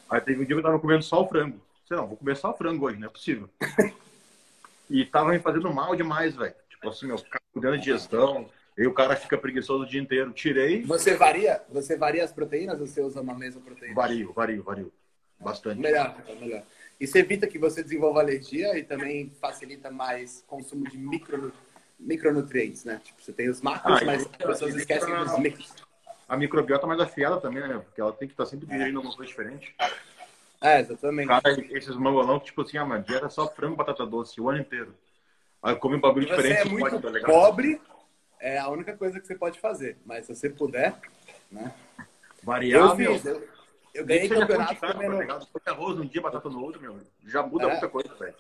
[0.09, 1.59] Aí teve um dia que eu tava comendo só o frango.
[1.86, 3.49] sei lá, vou comer só frango hoje, não é possível.
[4.89, 6.55] e tava me fazendo mal demais, velho.
[6.82, 10.34] Tipo assim, meu, ficar cuidando de digestão, e o cara fica preguiçoso o dia inteiro.
[10.34, 10.82] Tirei.
[10.82, 11.61] Você varia?
[11.69, 13.93] Você varia as proteínas ou você usa uma mesma proteína?
[13.93, 14.91] Vario, vario, vario.
[15.39, 15.79] Bastante.
[15.79, 16.63] Melhor, melhor.
[16.99, 21.53] Isso evita que você desenvolva alergia e também facilita mais consumo de micro,
[21.99, 22.99] micronutrientes, né?
[23.03, 25.71] Tipo, você tem os macros, ah, mas as pessoas esquecem dos micros.
[26.27, 27.77] A microbiota mais afiada também, né?
[27.77, 29.75] Porque ela tem que estar sempre digerindo alguma coisa diferente.
[30.59, 31.27] É, exatamente.
[31.27, 34.95] Cara, esses mangolão, tipo assim, ah, mano, dieta só frango, batata doce o ano inteiro.
[35.64, 36.64] Aí come um bagulho diferente.
[36.64, 37.82] Você é muito pode, tá pobre,
[38.39, 39.97] é a única coisa que você pode fazer.
[40.05, 40.95] Mas se você puder,
[41.51, 41.74] né?
[42.43, 43.47] Variar, eu fiz, eu,
[43.93, 45.28] eu ganhei campeonato comendo...
[45.64, 46.99] Tá arroz um dia, batata no outro, meu.
[47.28, 47.72] Já muda é.
[47.72, 48.34] muita coisa, velho.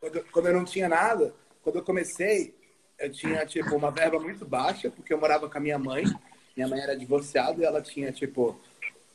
[0.00, 2.54] Quando, quando eu não tinha nada, quando eu comecei,
[2.98, 6.04] eu tinha, tipo, uma verba muito baixa, porque eu morava com a minha mãe.
[6.54, 8.60] Minha mãe era divorciada e ela tinha, tipo,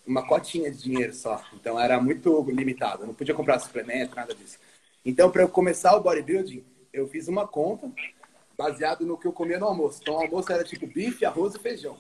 [0.08, 1.43] uma cotinha de dinheiro só.
[1.54, 3.04] Então era muito limitado.
[3.04, 4.58] Eu não podia comprar suplemento, nada disso.
[5.06, 7.91] Então, para eu começar o bodybuilding, eu fiz uma conta
[8.55, 9.99] baseado no que eu comia no almoço.
[10.01, 11.97] Então, o almoço era tipo bife, arroz e feijão.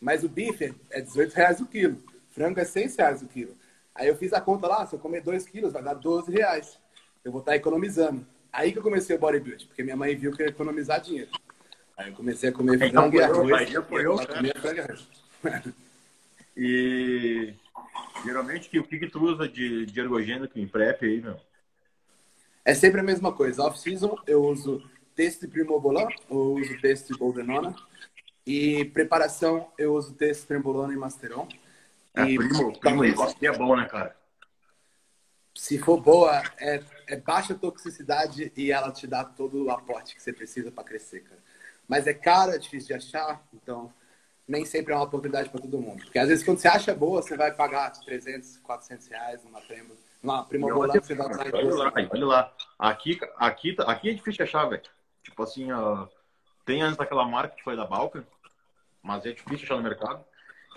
[0.00, 2.02] Mas o bife é 18 reais o quilo.
[2.30, 3.54] Frango é 6 reais o quilo.
[3.94, 6.78] Aí eu fiz a conta lá, se eu comer 2 quilos, vai dar 12 reais.
[7.22, 8.26] Eu vou estar economizando.
[8.50, 11.30] Aí que eu comecei o bodybuilding, porque minha mãe viu que eu ia economizar dinheiro.
[11.96, 13.76] Aí eu comecei a comer então, frango e arroz.
[13.76, 15.08] Apoiou, comer frango e arroz.
[16.56, 17.54] E
[18.24, 21.38] geralmente o que, que tu usa de, de ergogênico em prep aí, meu?
[22.64, 23.62] É sempre a mesma coisa.
[23.64, 24.82] Off-season eu uso
[25.14, 27.74] texto de primobolan, eu uso texto de boldenona.
[28.46, 31.46] E preparação eu uso texto de trembolona e masteron.
[32.14, 34.16] É, e primo, primo é bom, né, cara?
[35.54, 40.22] Se for boa, é, é baixa toxicidade e ela te dá todo o aporte que
[40.22, 41.40] você precisa para crescer, cara.
[41.86, 43.92] Mas é caro, é difícil de achar, então
[44.46, 46.02] nem sempre é uma oportunidade para todo mundo.
[46.04, 49.94] Porque às vezes quando você acha boa, você vai pagar 300, 400 reais numa prima.
[50.22, 52.52] Numa prima vai usar olha lá, olha lá.
[52.78, 54.82] Aqui, aqui, aqui é difícil de achar, velho.
[55.22, 56.08] Tipo assim, uh,
[56.64, 58.24] tem antes daquela marca que foi da Balkan,
[59.02, 60.24] mas é difícil achar no mercado.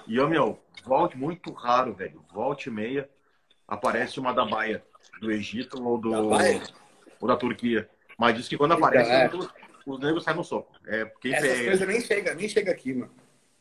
[0.07, 2.23] E, eu, meu, volte muito raro, velho.
[2.33, 3.09] Volte e meia,
[3.67, 4.83] aparece uma da Baia,
[5.19, 6.11] do Egito ou do
[7.19, 7.89] ou da Turquia.
[8.17, 9.29] Mas diz que quando aparece, é.
[9.85, 10.73] os negros saem no soco.
[10.85, 11.65] É, quem Essas é...
[11.65, 13.11] coisas nem chega, nem chega aqui, mano.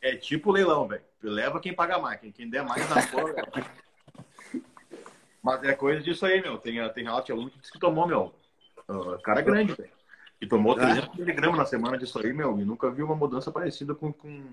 [0.01, 1.03] É tipo leilão, velho.
[1.21, 2.19] Leva quem paga mais.
[2.33, 3.33] Quem der mais na porra.
[5.43, 6.57] Mas é coisa disso aí, meu.
[6.57, 8.33] Tem, tem relato de aluno que disse que tomou, meu.
[8.87, 9.91] Uh, cara grande, velho.
[10.41, 11.19] E tomou 300 é.
[11.19, 12.57] miligramas na semana disso aí, meu.
[12.59, 14.43] E nunca viu uma mudança parecida com, com,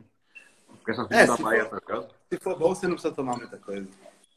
[0.85, 2.09] com essa é, da Maia, tá ligado?
[2.29, 3.89] Se for bom, você não precisa tomar muita coisa.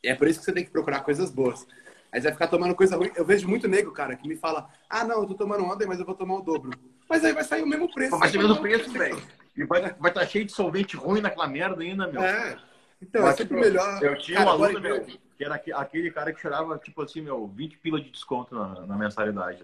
[0.03, 1.67] E é por isso que você tem que procurar coisas boas.
[2.11, 3.11] Aí você vai ficar tomando coisa ruim.
[3.15, 5.99] Eu vejo muito nego, cara, que me fala: ah, não, eu tô tomando ontem, mas
[5.99, 6.71] eu vou tomar o dobro.
[7.09, 8.17] Mas aí vai sair o mesmo preço.
[8.17, 9.21] Vai ser o mesmo preço, velho.
[9.55, 12.21] E vai estar vai tá cheio de solvente ruim naquela merda ainda, meu.
[12.21, 12.57] É.
[13.03, 14.01] Então, Mas, é sempre melhor.
[14.01, 17.47] Eu tinha cara, um aluno, meu, que era aquele cara que tirava, tipo assim, meu,
[17.47, 19.63] 20 pila de desconto na, na mensalidade.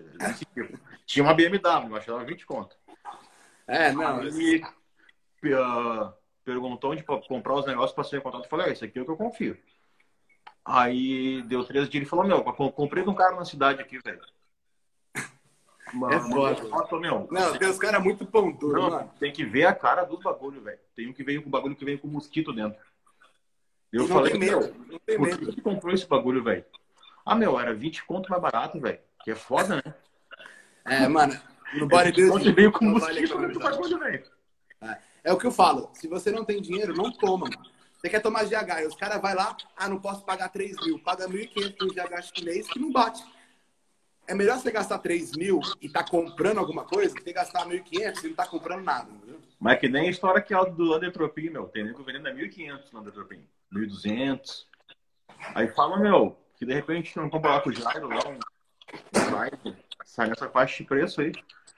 [1.05, 2.75] tinha uma BMW, mas tirava 20 conto.
[3.65, 4.21] É, não.
[4.21, 6.13] Ele uh,
[6.43, 8.43] perguntou onde comprar os negócios para ser contato.
[8.43, 9.57] Eu falei, ah, esse aqui é o que eu confio.
[10.65, 14.21] Aí deu três dias e falou, meu, comprei de um cara na cidade aqui, velho.
[15.93, 16.99] Mano, é foda.
[16.99, 19.09] meu, não, tem os caras muito pão duro.
[19.19, 20.79] Tem que ver a cara dos bagulho, velho.
[20.95, 22.79] Tem um que veio com bagulho que veio com mosquito dentro.
[23.91, 26.63] Eu não falei, tem medo, não tem por que comprou esse bagulho, velho?
[27.25, 28.99] Ah, meu, era 20 conto mais barato, velho.
[29.23, 29.93] Que é foda, né?
[30.85, 31.39] É, mano,
[31.73, 32.53] no bodybuilding...
[32.53, 34.23] veio com mosquito do bagulho, velho.
[34.81, 34.97] É.
[35.25, 35.89] é o que eu falo.
[35.93, 37.69] Se você não tem dinheiro, não toma, mano.
[37.93, 40.99] Você quer tomar GH, e os caras vai lá, ah, não posso pagar 3 mil,
[40.99, 43.23] paga 1.500 no GH chinês que não bate
[44.29, 48.23] é melhor você gastar 3 mil e tá comprando alguma coisa do que gastar 1.500
[48.23, 49.39] e não tá comprando nada, entendeu?
[49.59, 51.65] Mas é que nem a história que é do Andetropin, meu.
[51.65, 53.43] Tem nego vendendo a 1.500 no Andetropin.
[53.73, 54.65] 1.200.
[55.55, 58.39] Aí fala, meu, que de repente não compra lá com o Jairo, lá um
[59.31, 61.31] Jairo, sai nessa faixa de preço aí.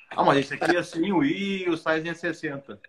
[0.10, 2.80] Ah, mas esse aqui é assim, o I, o size é 60.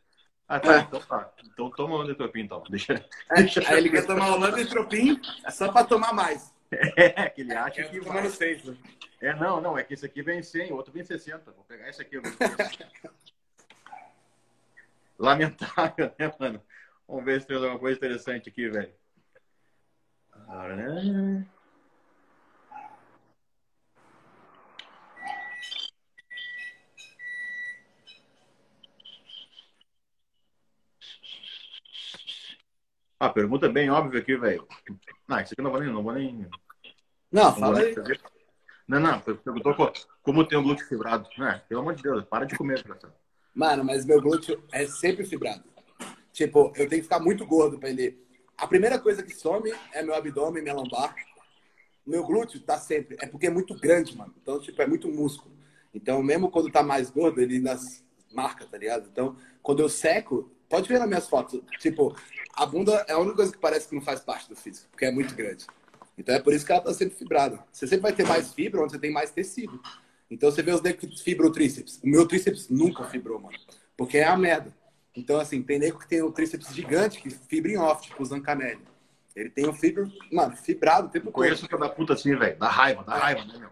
[0.48, 0.80] Ah, tá, é.
[0.80, 1.32] então tá.
[1.44, 2.62] Então toma o Andetropin, então.
[2.68, 2.94] Deixa,
[3.30, 3.60] é, deixa...
[3.68, 6.52] Aí ele quer tomar o Andetropin só pra tomar mais.
[6.96, 8.28] É, que ele acha que vai.
[8.30, 8.76] Seis, né?
[9.20, 11.52] É, não, não, é que esse aqui vem 100, o outro vem 60.
[11.52, 12.16] Vou pegar esse aqui.
[15.18, 16.62] Lamentável, né, mano?
[17.12, 18.90] Vamos ver se tem alguma coisa interessante aqui, velho.
[33.20, 34.66] Ah, pergunta bem óbvia aqui, velho.
[35.28, 35.92] Não, isso aqui não vou nem.
[35.92, 36.48] Não, vou nem...
[37.30, 37.94] não, não fala aí.
[38.88, 39.92] Não, não, perguntou
[40.22, 41.28] como tem o glúteo fibrado.
[41.42, 42.82] É, pelo amor de Deus, para de comer.
[43.54, 45.71] Mano, mas meu glúteo é sempre fibrado.
[46.32, 48.18] Tipo, eu tenho que ficar muito gordo pra ele.
[48.56, 51.14] A primeira coisa que some é meu abdômen, minha lombar.
[52.06, 53.16] meu glúteo tá sempre.
[53.20, 54.34] É porque é muito grande, mano.
[54.40, 55.54] Então, tipo, é muito músculo.
[55.94, 57.78] Então, mesmo quando tá mais gordo, ele ainda
[58.32, 59.08] marca, tá ligado?
[59.12, 61.60] Então, quando eu seco, pode ver nas minhas fotos.
[61.78, 62.16] Tipo,
[62.54, 65.04] a bunda é a única coisa que parece que não faz parte do físico, porque
[65.04, 65.66] é muito grande.
[66.16, 67.62] Então, é por isso que ela tá sempre fibrada.
[67.70, 69.80] Você sempre vai ter mais fibra onde você tem mais tecido.
[70.30, 72.00] Então, você vê os negros que fibram o tríceps.
[72.02, 73.58] O meu tríceps nunca fibrou, mano.
[73.96, 74.74] Porque é a merda.
[75.14, 78.26] Então, assim, tem nego que tem o tríceps gigante que fibra em off, tipo o
[78.26, 78.82] Zancanelli.
[79.34, 81.34] Ele tem o fibro, mano, fibrado o tempo todo.
[81.34, 82.58] Conheço que é da puta assim, velho.
[82.58, 83.70] Da raiva, da raiva, né, meu?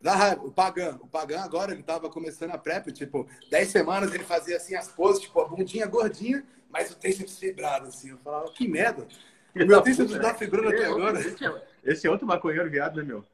[0.00, 0.42] Da raiva.
[0.44, 4.56] O Pagan, o Pagan agora, ele tava começando a prep, tipo, 10 semanas ele fazia
[4.56, 8.10] assim as poses, tipo, a bundinha gordinha, mas o tríceps fibrado, assim.
[8.10, 9.06] Eu falava, que merda.
[9.54, 11.20] O meu tríceps tá fibrando até agora.
[11.20, 13.24] Esse é, esse é outro maconheiro viado, né, meu?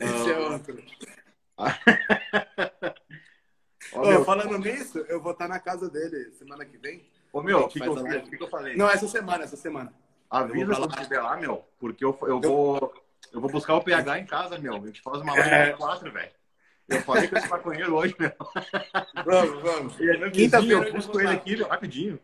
[0.00, 0.82] Esse é outro.
[3.92, 7.06] Ô, meu, falando nisso, eu vou estar na casa dele semana que vem.
[7.32, 8.76] Ô, meu, o que, que, eu, que, eu falei?
[8.76, 9.92] Não, essa semana, essa semana.
[10.30, 12.94] Avisa quando estiver lá, meu, porque eu, eu, vou,
[13.32, 14.74] eu vou buscar o PH em casa, meu.
[14.74, 15.72] A gente faz uma live é...
[15.72, 16.30] quatro, velho.
[16.88, 18.32] Eu falei com esse maconheiro hoje, meu.
[19.24, 19.96] Vamos, vamos.
[20.32, 22.18] Quinta-feira eu busco ele aqui, meu, rapidinho.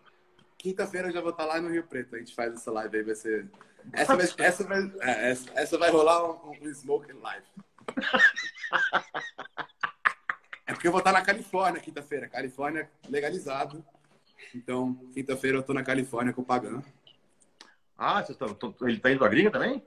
[0.57, 2.17] Quinta-feira eu já vou estar lá no Rio Preto.
[2.17, 3.47] A gente faz essa live aí, vai ser.
[3.93, 7.45] Essa vai, essa vai, é, essa, essa vai rolar um, um Smoke Live.
[10.85, 12.29] Porque eu vou estar na Califórnia quinta-feira.
[12.29, 13.83] Califórnia legalizado.
[14.55, 16.83] Então, quinta-feira eu tô na Califórnia com o Pagan.
[17.97, 18.45] Ah, você tá,
[18.83, 19.83] ele tá indo pra gringa também?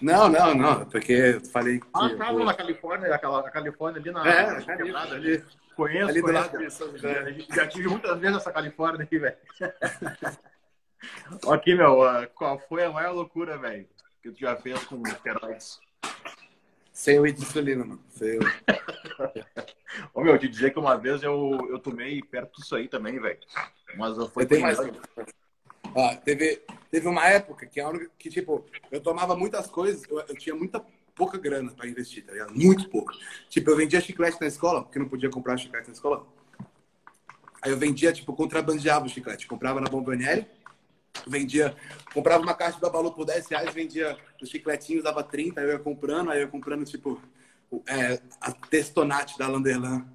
[0.00, 0.86] Não, não, não.
[0.86, 1.88] Porque eu falei que.
[1.92, 2.44] Ah, tá, eu...
[2.44, 4.28] na Califórnia, aquela, a Califórnia ali na.
[4.28, 5.44] É, na quebrada ali.
[5.74, 6.86] Conheço, ali conheço.
[6.86, 6.98] do lado
[7.48, 9.36] já, já tive muitas vezes essa Califórnia aqui, velho.
[11.50, 11.98] aqui, meu,
[12.36, 13.88] qual foi a maior loucura, velho,
[14.22, 15.80] que tu já fez com esteroides?
[17.02, 18.00] Sem o insulina, mano.
[18.10, 18.42] Sem o...
[20.14, 23.40] Ô, meu, te dizer que uma vez eu, eu tomei perto disso aí também, velho.
[23.96, 24.44] Mas foi.
[24.44, 24.78] Eu tenho mais.
[24.78, 27.80] Ah, teve, teve uma época que,
[28.16, 30.78] que, tipo, eu tomava muitas coisas, eu, eu tinha muita
[31.12, 32.54] pouca grana para investir, tá ligado?
[32.54, 33.12] Muito pouco.
[33.48, 36.24] Tipo, eu vendia chiclete na escola, porque não podia comprar chiclete na escola.
[37.62, 39.48] Aí eu vendia, tipo, contrabandeava o chiclete.
[39.48, 40.46] Comprava na Bomboniere,
[41.26, 41.76] vendia,
[42.12, 45.72] comprava uma caixa da Balu por 10 reais, vendia os chicletinhos, dava 30, aí eu
[45.72, 47.20] ia comprando, aí eu ia comprando, tipo,
[47.86, 50.06] é, a Testonate da Landerlan.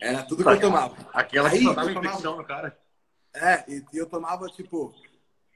[0.00, 0.96] Era tudo que eu tomava.
[1.12, 2.78] Aquela que aí, só dava infecção no cara.
[3.34, 4.94] É, e, e eu tomava, tipo,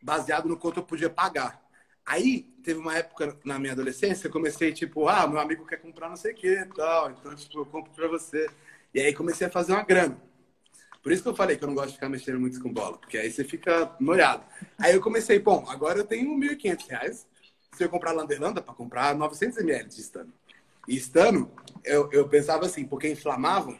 [0.03, 1.62] baseado no quanto eu podia pagar.
[2.07, 6.11] Aí, teve uma época na minha adolescência, eu comecei, tipo, ah, meu amigo quer comprar
[6.11, 8.49] não sei o que tal, então, tipo, eu compro pra você.
[8.93, 10.16] E aí comecei a fazer uma grana.
[11.05, 12.97] Por isso que eu falei que eu não gosto de ficar mexendo muito com bola,
[12.97, 14.43] porque aí você fica molhado.
[14.79, 17.27] Aí eu comecei, bom, agora eu tenho R$ 1.500.
[17.73, 20.33] Se eu comprar Landerlanda, para comprar 900 ml de estano.
[20.89, 21.53] E estano,
[21.85, 23.73] eu, eu pensava assim, porque inflamava,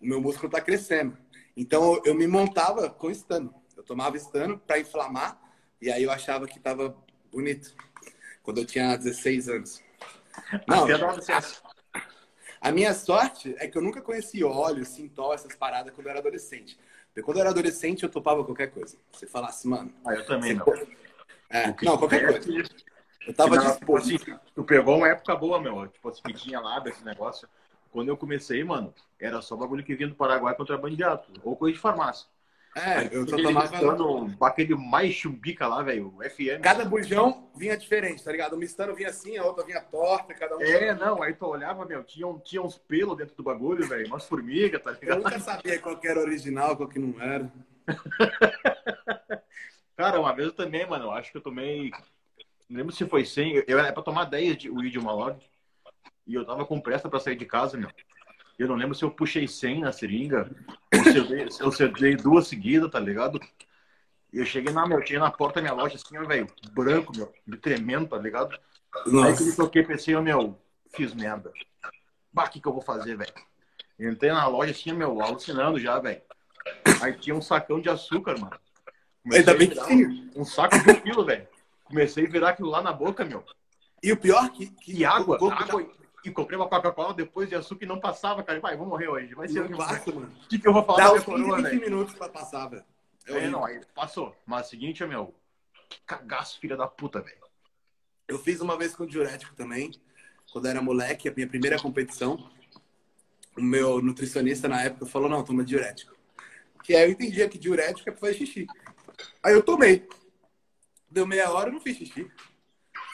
[0.00, 1.18] o meu músculo está crescendo.
[1.56, 3.52] Então eu me montava com estano.
[3.76, 5.36] Eu tomava estano para inflamar
[5.80, 6.96] e aí eu achava que estava
[7.32, 7.74] bonito.
[8.44, 9.82] Quando eu tinha 16 anos.
[10.68, 11.71] Não, a,
[12.68, 16.20] a, minha sorte é que eu nunca conheci óleo, sintol, essas paradas quando eu era
[16.20, 16.78] adolescente.
[17.06, 18.96] Porque quando eu era adolescente eu topava qualquer coisa.
[19.12, 19.92] Você falasse, mano.
[20.04, 20.64] Ah, eu também não.
[21.50, 22.68] É, não, qualquer coisa.
[23.26, 24.18] Eu tava não, tipo assim,
[24.54, 25.86] tu pegou uma época boa, meu.
[25.88, 27.48] Tipo assim, que tinha lá desse negócio.
[27.90, 31.24] Quando eu comecei, mano, era só bagulho que vinha do Paraguai contrabandeado.
[31.42, 32.26] Ou coisa de farmácia.
[32.74, 34.46] É, eu só tomava.
[34.46, 36.14] Aquele mais chumbica lá, velho.
[36.22, 36.62] FM.
[36.62, 38.54] Cada bujão vinha diferente, tá ligado?
[38.54, 40.62] O mistano vinha assim, a outra vinha torta, cada um.
[40.62, 44.06] É, não, aí tu olhava, meu, tinha, um, tinha uns pelos dentro do bagulho, velho.
[44.06, 45.18] Umas formigas, tá ligado?
[45.18, 47.52] Eu nunca sabia qual que era original, qual que não era.
[49.94, 51.90] Cara, uma vez eu também, mano, eu acho que eu tomei.
[52.68, 53.64] Não lembro se foi 100.
[53.66, 55.38] Eu era pra tomar 10 de weed uma log.
[56.26, 57.90] E eu tava com pressa pra sair de casa, meu.
[58.58, 60.50] Eu não lembro se eu puxei 100 na seringa,
[60.94, 63.40] ou se eu dei, se eu dei duas seguidas, tá ligado?
[64.32, 66.46] E eu cheguei na, meu, eu cheguei na porta da minha loja assim, ó, velho,
[66.72, 68.58] branco, meu, me tremendo, tá ligado?
[69.06, 69.28] Nossa.
[69.28, 70.58] Aí que eu toquei, pensei, ó, meu,
[70.94, 71.52] fiz merda.
[72.32, 73.32] Bah, o que que eu vou fazer, velho?
[73.98, 76.22] Entrei na loja assim, meu, alucinando já, velho.
[77.02, 78.58] Aí tinha um sacão de açúcar, mano.
[79.30, 80.30] Ainda bem que sim.
[80.34, 81.46] Um saco de um quilo, velho.
[81.84, 83.44] Comecei a virar aquilo lá na boca, meu.
[84.02, 84.66] E o pior que.
[84.66, 85.86] que e água, água,
[86.24, 88.60] e comprei uma Coca-Cola depois de açúcar e não passava, cara.
[88.60, 89.34] Vai, vou morrer hoje.
[89.34, 90.32] Vai ser não passa, mano.
[90.44, 92.84] O que, que eu vou falar Dá uns 15, 20 minutos pra passar, velho.
[93.26, 94.34] É, é não, aí passou.
[94.46, 95.34] Mas o seguinte, meu,
[95.88, 97.42] que cagaço, filha da puta, velho.
[98.28, 99.90] Eu fiz uma vez com diurético também,
[100.52, 102.50] quando era moleque, a minha primeira competição.
[103.56, 106.16] O meu nutricionista na época falou: não, toma diurético.
[106.84, 108.66] Que aí eu entendia que diurético é pra fazer xixi.
[109.42, 110.08] Aí eu tomei.
[111.10, 112.30] Deu meia hora, eu não fiz xixi.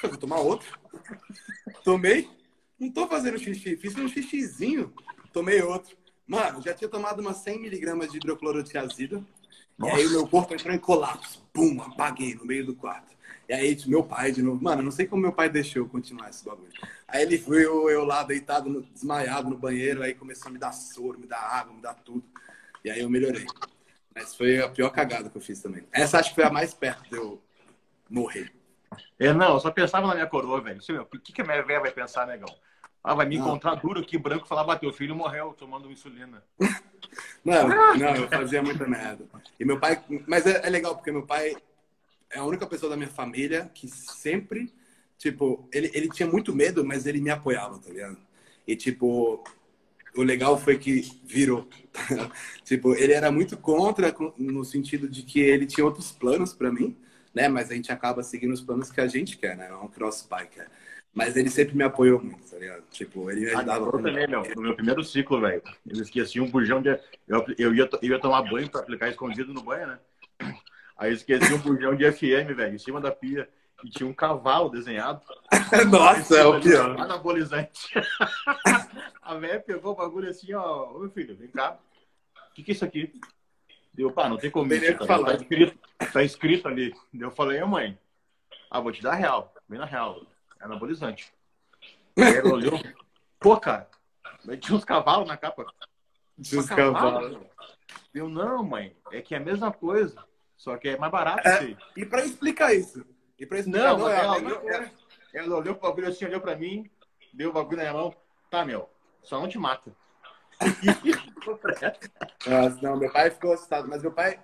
[0.03, 0.79] Eu vou tomar outro.
[1.83, 2.31] Tomei,
[2.79, 4.93] não tô fazendo xixi, fiz um xixizinho,
[5.33, 5.97] tomei outro.
[6.27, 9.23] Mano, já tinha tomado umas 100 miligramas de hidroclorotiazida.
[9.79, 11.49] E aí o meu corpo entrou em colapso.
[11.53, 13.17] Pum, apaguei no meio do quarto.
[13.49, 15.89] E aí, tipo, meu pai de novo, mano, não sei como meu pai deixou eu
[15.89, 16.71] continuar esse bagulho.
[17.07, 20.73] Aí ele viu eu lá deitado, no, desmaiado no banheiro, aí começou a me dar
[20.73, 22.25] soro, me dar água, me dar tudo.
[22.85, 23.47] E aí eu melhorei.
[24.15, 25.87] Mas foi a pior cagada que eu fiz também.
[25.91, 27.41] Essa acho que foi a mais perto de eu
[28.11, 28.53] morrer.
[29.19, 30.81] É, não, eu só pensava na minha coroa, velho.
[31.11, 32.55] O que, que a minha velha vai pensar, negão?
[33.09, 36.45] Ah, vai me encontrar duro aqui, branco, falar, bateu, filho morreu tomando insulina.
[37.43, 39.25] Não, não, eu fazia muita merda.
[39.59, 41.57] E meu pai, mas é, é, legal porque meu pai
[42.31, 44.73] é a única pessoa da minha família que sempre,
[45.17, 48.19] tipo, ele, ele tinha muito medo, mas ele me apoiava, tá ligado?
[48.67, 49.43] E tipo,
[50.15, 51.67] o legal foi que virou.
[52.63, 56.95] tipo, ele era muito contra no sentido de que ele tinha outros planos para mim,
[57.35, 57.49] né?
[57.49, 59.69] Mas a gente acaba seguindo os planos que a gente quer, né?
[59.71, 60.69] Não o cross pai quer.
[61.15, 62.85] Mas ele sempre me apoiou muito, tá ligado?
[62.91, 63.85] Tipo, ele me ajudava.
[63.85, 64.43] Ah, eu também, meu.
[64.55, 66.91] No meu primeiro ciclo, velho, eu esqueci um bujão de.
[67.27, 69.99] Eu, eu, ia, eu ia tomar banho pra aplicar escondido no banho, né?
[70.97, 73.49] Aí eu esqueci um bujão de FM, velho, em cima da pia.
[73.85, 75.23] E tinha um cavalo desenhado.
[75.89, 76.99] Nossa, é o pior.
[76.99, 77.95] Anabolizante.
[79.23, 80.91] a velha pegou o bagulho assim, ó.
[80.93, 81.79] Ô, meu filho, vem cá.
[82.51, 83.13] O que, que é isso aqui?
[83.95, 84.69] Deu, pá, não tem como.
[85.07, 85.79] Tá, tá, escrito,
[86.13, 86.93] tá escrito ali.
[87.15, 87.97] Eu falei, mãe,
[88.69, 89.55] ah, vou te dar real.
[89.69, 90.27] Vem na real.
[90.61, 91.33] É anabolizante.
[92.17, 92.81] Ela olhou.
[93.39, 93.89] Pô, cara,
[94.61, 95.67] tinha uns cavalos na capa.
[96.43, 97.39] Tinha uns cavalos.
[98.13, 100.17] Eu, não, mãe, é que é a mesma coisa.
[100.57, 101.47] Só que é mais barato.
[101.47, 103.07] É, e pra explicar isso?
[103.39, 104.91] E pra explicar, não, não é ela, olhou, ela,
[105.33, 106.91] ela olhou pro bagulho assim, olhou pra mim,
[107.33, 108.15] deu o bagulho na minha mão.
[108.51, 108.91] Tá, meu,
[109.23, 109.95] só não te mata.
[112.47, 114.43] Nossa, não, meu pai ficou assustado, mas meu pai,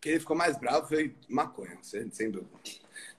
[0.00, 2.56] que ele ficou mais bravo foi maconha, sem, sem dúvida.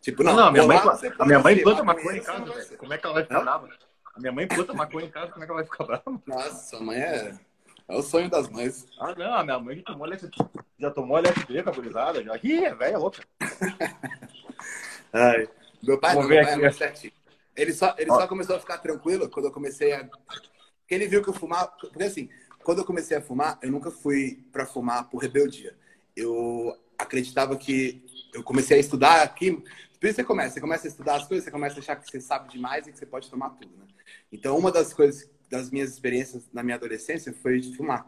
[0.04, 0.78] Tipo, não, não minha mãe,
[1.18, 2.78] a minha mãe planta maconha em casa, velho.
[2.78, 3.70] Como é que ela vai ficar brava?
[4.14, 6.22] A minha mãe planta maconha em casa, como é que ela vai ficar brava?
[6.28, 7.40] Nossa, sua mãe é.
[7.88, 8.86] É o sonho das mães.
[9.00, 10.32] Ah, não, a minha mãe já tomou LSD,
[10.78, 12.38] já tomou LSD caburizada, já.
[12.44, 13.24] Ih, é velha louca.
[15.14, 15.48] Ai,
[15.82, 17.14] meu pai, não, meu pai é certinho.
[17.56, 20.04] Ele só, ele só começou a ficar tranquilo quando eu comecei a.
[20.04, 21.68] Porque ele viu que eu fumava.
[21.80, 22.30] Porque assim,
[22.62, 25.78] quando eu comecei a fumar, eu nunca fui para fumar por rebeldia.
[26.14, 29.64] Eu acreditava que eu comecei a estudar aqui
[30.04, 32.12] por isso você começa, você começa a estudar as coisas, você começa a achar que
[32.12, 33.86] você sabe demais e que você pode tomar tudo, né?
[34.34, 38.06] Então, uma das coisas, das minhas experiências na minha adolescência foi de fumar.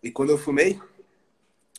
[0.00, 0.80] E quando eu fumei,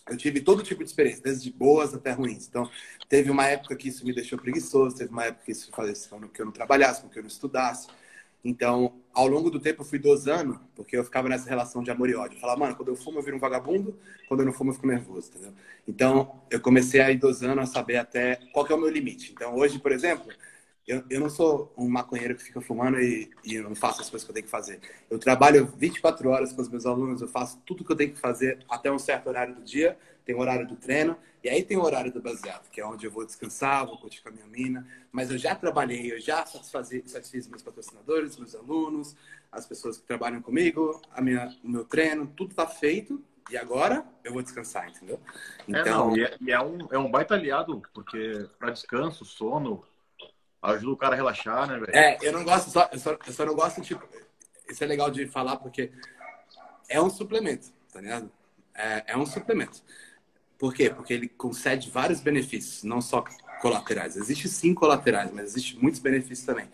[0.10, 2.46] eu tive todo tipo de experiência, desde boas até ruins.
[2.46, 2.70] Então,
[3.08, 6.28] teve uma época que isso me deixou preguiçoso, teve uma época que isso fazia com
[6.28, 7.88] que eu não trabalhasse, com que eu não estudasse.
[8.44, 12.10] Então, ao longo do tempo, eu fui dosando, porque eu ficava nessa relação de amor
[12.10, 12.36] e ódio.
[12.36, 14.76] Eu falava, mano, quando eu fumo, eu viro um vagabundo, quando eu não fumo, eu
[14.76, 15.54] fico nervoso, entendeu?
[15.88, 19.32] Então, eu comecei a ir dosando, a saber até qual é o meu limite.
[19.32, 20.32] Então, hoje, por exemplo,
[20.88, 24.10] eu, eu não sou um maconheiro que fica fumando e, e eu não faço as
[24.10, 24.82] coisas que eu tenho que fazer.
[25.10, 28.20] Eu trabalho 24 horas com os meus alunos, eu faço tudo que eu tenho que
[28.20, 31.78] fazer até um certo horário do dia, tem o horário do treino, e aí tem
[31.78, 34.48] o horário do baseado, que é onde eu vou descansar, vou curtir com a minha
[34.48, 34.88] mina.
[35.12, 39.16] Mas eu já trabalhei, eu já satisfazi, satisfiz meus patrocinadores, meus alunos,
[39.52, 43.22] as pessoas que trabalham comigo, a minha, o meu treino, tudo está feito.
[43.52, 45.20] E agora eu vou descansar, entendeu?
[45.68, 45.82] Então...
[45.82, 49.84] É, não, e é, e é um, é um baita aliado, porque para descanso, sono,
[50.72, 51.96] ajuda o cara a relaxar, né, velho?
[51.96, 54.08] É, eu não gosto, só, eu, só, eu só não gosto, tipo,
[54.70, 55.92] isso é legal de falar, porque
[56.88, 58.32] é um suplemento, tá ligado?
[58.74, 59.82] É, é um suplemento.
[60.58, 60.90] Por quê?
[60.90, 63.24] Porque ele concede vários benefícios, não só
[63.62, 64.16] colaterais.
[64.16, 66.70] Existem sim colaterais, mas existem muitos benefícios também.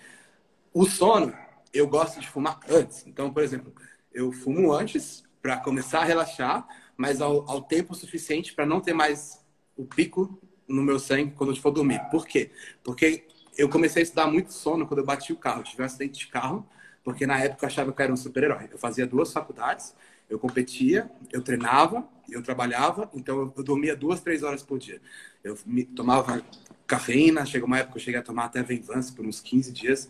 [0.73, 1.35] O sono,
[1.73, 3.05] eu gosto de fumar antes.
[3.07, 3.73] Então, por exemplo,
[4.13, 8.93] eu fumo antes para começar a relaxar, mas ao, ao tempo suficiente para não ter
[8.93, 9.43] mais
[9.75, 11.99] o pico no meu sangue quando eu for dormir.
[12.11, 12.51] Por quê?
[12.83, 13.25] Porque
[13.59, 15.63] eu comecei a estudar muito sono quando eu bati o carro.
[15.63, 16.65] Tive um acidente de carro,
[17.03, 18.69] porque na época eu achava que eu era um super-herói.
[18.71, 19.93] Eu fazia duas faculdades,
[20.29, 25.01] eu competia, eu treinava, eu trabalhava, então eu dormia duas, três horas por dia.
[25.43, 25.57] Eu
[25.95, 26.41] tomava
[26.87, 30.09] cafeína, chegou uma época que eu cheguei a tomar até Venvance por uns 15 dias,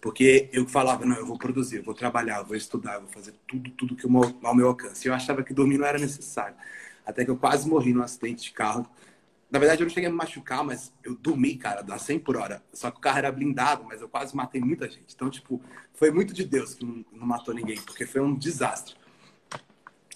[0.00, 3.10] porque eu falava, não, eu vou produzir, eu vou trabalhar, eu vou estudar, eu vou
[3.10, 4.10] fazer tudo, tudo que eu,
[4.42, 5.06] ao meu alcance.
[5.06, 6.56] Eu achava que dormir não era necessário.
[7.06, 8.86] Até que eu quase morri num acidente de carro.
[9.52, 12.38] Na verdade, eu não cheguei a me machucar, mas eu dormi, cara, a 100 por
[12.38, 12.64] hora.
[12.72, 15.14] Só que o carro era blindado, mas eu quase matei muita gente.
[15.14, 15.60] Então, tipo,
[15.92, 18.94] foi muito de Deus que não, não matou ninguém, porque foi um desastre.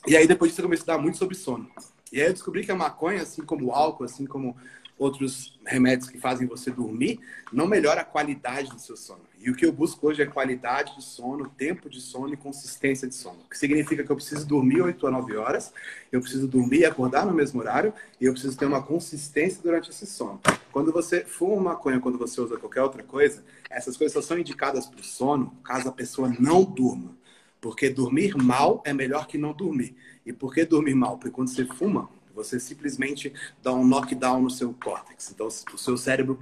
[0.07, 1.71] E aí depois disso eu comecei a estudar muito sobre sono.
[2.11, 4.57] E aí eu descobri que a maconha, assim como o álcool, assim como
[4.99, 7.21] outros remédios que fazem você dormir,
[7.53, 9.25] não melhora a qualidade do seu sono.
[9.47, 13.07] E o que eu busco hoje é qualidade de sono, tempo de sono e consistência
[13.07, 13.39] de sono.
[13.47, 15.73] O que significa que eu preciso dormir 8 a 9 horas,
[16.11, 19.89] eu preciso dormir e acordar no mesmo horário, e eu preciso ter uma consistência durante
[19.91, 20.41] esse sono.
[20.73, 24.85] Quando você fuma maconha, quando você usa qualquer outra coisa, essas coisas só são indicadas
[24.85, 27.17] para o sono caso a pessoa não durma.
[27.61, 29.95] Porque dormir mal é melhor que não dormir.
[30.27, 31.19] E por que dormir mal?
[31.19, 33.33] Porque quando você fuma, você simplesmente
[33.63, 35.31] dá um knockdown no seu córtex.
[35.31, 36.37] Então, o seu cérebro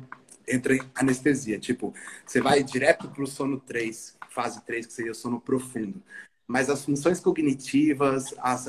[0.47, 1.59] entra em anestesia.
[1.59, 6.03] Tipo, você vai direto para o sono 3, fase 3, que seria o sono profundo.
[6.47, 8.67] Mas as funções cognitivas, as,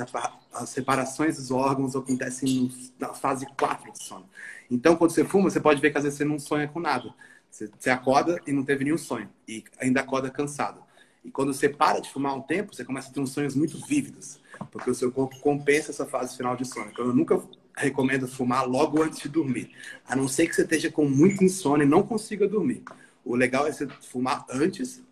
[0.52, 4.28] as separações dos órgãos acontecem na fase 4 do sono.
[4.70, 7.12] Então, quando você fuma, você pode ver que às vezes você não sonha com nada.
[7.50, 9.28] Você, você acorda e não teve nenhum sonho.
[9.46, 10.82] E ainda acorda cansado.
[11.22, 13.78] E quando você para de fumar um tempo, você começa a ter uns sonhos muito
[13.86, 14.40] vívidos.
[14.70, 16.90] Porque o seu corpo compensa essa fase final de sono.
[16.90, 17.42] Então, eu nunca
[17.82, 19.70] recomendo fumar logo antes de dormir.
[20.06, 22.82] A não ser que você esteja com muito insônia e não consiga dormir.
[23.24, 25.02] O legal é você fumar antes,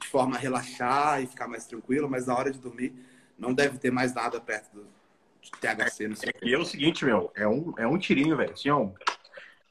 [0.00, 2.94] de forma a relaxar e ficar mais tranquilo, mas na hora de dormir
[3.38, 4.86] não deve ter mais nada perto do
[5.60, 6.46] THC no seu corpo.
[6.46, 8.52] E é o seguinte, meu, é um, é um tirinho, velho.
[8.52, 8.90] Assim, ó.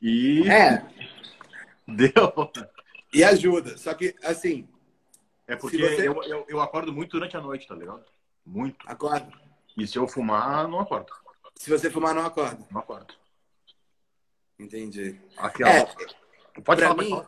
[0.02, 0.50] E.
[0.50, 0.84] É.
[1.88, 2.52] Deu.
[3.14, 3.78] E ajuda.
[3.78, 4.68] Só que, assim.
[5.48, 6.08] É porque você...
[6.08, 8.04] eu, eu, eu acordo muito durante a noite, tá ligado?
[8.46, 8.78] Muito.
[8.88, 9.32] Acordo.
[9.76, 11.12] E se eu fumar, não acordo.
[11.60, 12.66] Se você fumar, não acorda?
[12.72, 13.14] Não acordo.
[14.58, 15.20] Entendi.
[15.38, 15.86] Aqui, é,
[16.64, 17.22] pode pra falar, mim,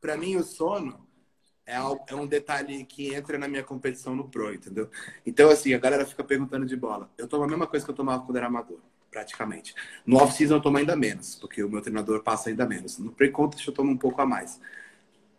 [0.00, 1.06] Pra mim, o sono
[1.64, 1.76] é,
[2.08, 4.90] é um detalhe que entra na minha competição no Pro, entendeu?
[5.24, 7.08] Então, assim, a galera fica perguntando de bola.
[7.16, 8.80] Eu tomo a mesma coisa que eu tomava quando era amador,
[9.12, 9.72] praticamente.
[10.04, 12.98] No off-season eu tomo ainda menos, porque o meu treinador passa ainda menos.
[12.98, 14.60] No pre-contest eu tomo um pouco a mais.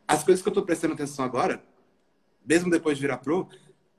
[0.07, 1.61] As coisas que eu tô prestando atenção agora,
[2.45, 3.49] mesmo depois de virar Pro,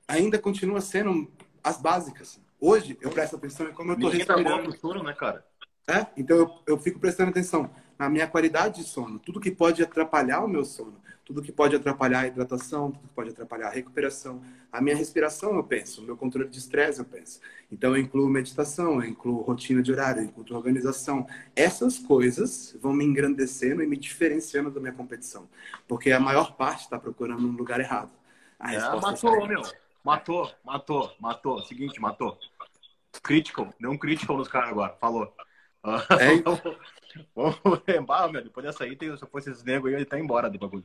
[0.09, 1.31] ainda continua sendo
[1.63, 2.41] as básicas.
[2.61, 4.71] Hoje, eu presto atenção em como eu tô tá respirando.
[4.71, 5.45] Tá sono, né, cara?
[5.89, 6.07] É?
[6.17, 9.19] Então, eu, eu fico prestando atenção na minha qualidade de sono.
[9.19, 11.01] Tudo que pode atrapalhar o meu sono.
[11.25, 14.43] Tudo que pode atrapalhar a hidratação, tudo que pode atrapalhar a recuperação.
[14.71, 16.03] A minha respiração, eu penso.
[16.03, 17.41] O meu controle de estresse, eu penso.
[17.73, 21.27] Então, eu incluo meditação, eu incluo rotina de horário, eu incluo organização.
[21.57, 25.49] Essas coisas vão me engrandecendo e me diferenciando da minha competição.
[25.89, 28.11] Porque a maior parte está procurando um lugar errado.
[28.59, 29.63] A é, matou, meu.
[30.05, 31.63] Matou, matou, matou.
[31.65, 32.39] Seguinte, matou.
[33.23, 35.35] Critical, deu um critical nos caras agora, falou.
[35.85, 36.41] É.
[37.35, 40.19] Vamos lembrar, meu, depois dessa aí, tem, se eu fosse esse nego aí, ele tá
[40.19, 40.85] embora do bagulho.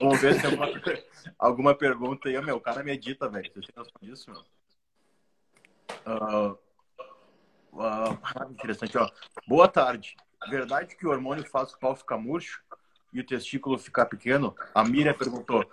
[0.00, 0.66] Vamos ver se tem alguma,
[1.38, 2.40] alguma pergunta aí.
[2.40, 3.52] Meu, o cara medita, velho.
[3.52, 4.42] Vocês têm noção disso, meu?
[6.06, 6.58] Uh,
[7.74, 9.10] uh, interessante, ó.
[9.46, 10.16] Boa tarde.
[10.48, 12.62] Verdade que o hormônio faz o pau ficar murcho
[13.12, 14.54] e o testículo ficar pequeno?
[14.74, 15.68] A Miriam perguntou.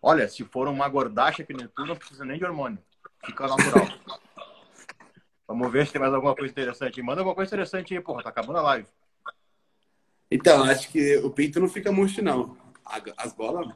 [0.00, 2.78] Olha, se for uma gordacha que nem tu, não precisa nem de hormônio.
[3.24, 3.86] Fica natural.
[5.46, 7.02] Vamos ver se tem mais alguma coisa interessante.
[7.02, 8.22] Manda alguma coisa interessante aí, porra.
[8.22, 8.86] Tá acabando a live.
[10.30, 12.56] Então, acho que o pinto não fica murcho, não.
[13.16, 13.74] As bolas.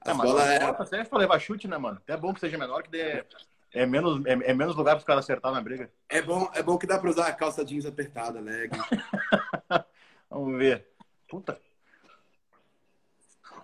[0.00, 0.72] As é, bolas é.
[0.72, 2.00] Tá serve pra levar chute, né, mano?
[2.06, 3.24] É bom que seja menor, que dê.
[3.72, 5.92] É menos, é, é menos lugar para os caras acertar na briga.
[6.08, 8.68] É bom, é bom que dá para usar a calça jeans apertada, né?
[10.30, 10.88] Vamos ver.
[11.28, 11.60] Puta.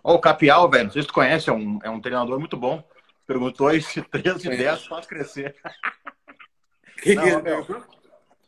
[0.05, 2.59] Ó, o Capial, velho, não sei se tu conhece, é um, é um treinador muito
[2.59, 2.86] bom.
[3.26, 5.57] Perguntou aí se 3 de 10 faz crescer.
[7.02, 7.82] Que não, que é?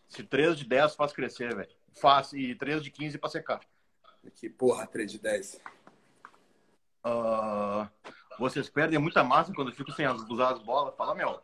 [0.09, 1.69] Se 3 de 10 faz crescer, velho.
[2.01, 2.33] Faz.
[2.33, 3.61] E 3 de 15 pra secar.
[4.35, 5.55] Que porra, 3 de 10.
[5.55, 5.61] Uh,
[7.05, 7.91] ah,
[8.39, 10.95] vocês perdem muita massa quando ficam sem usar as bolas.
[10.97, 11.39] Fala, meu.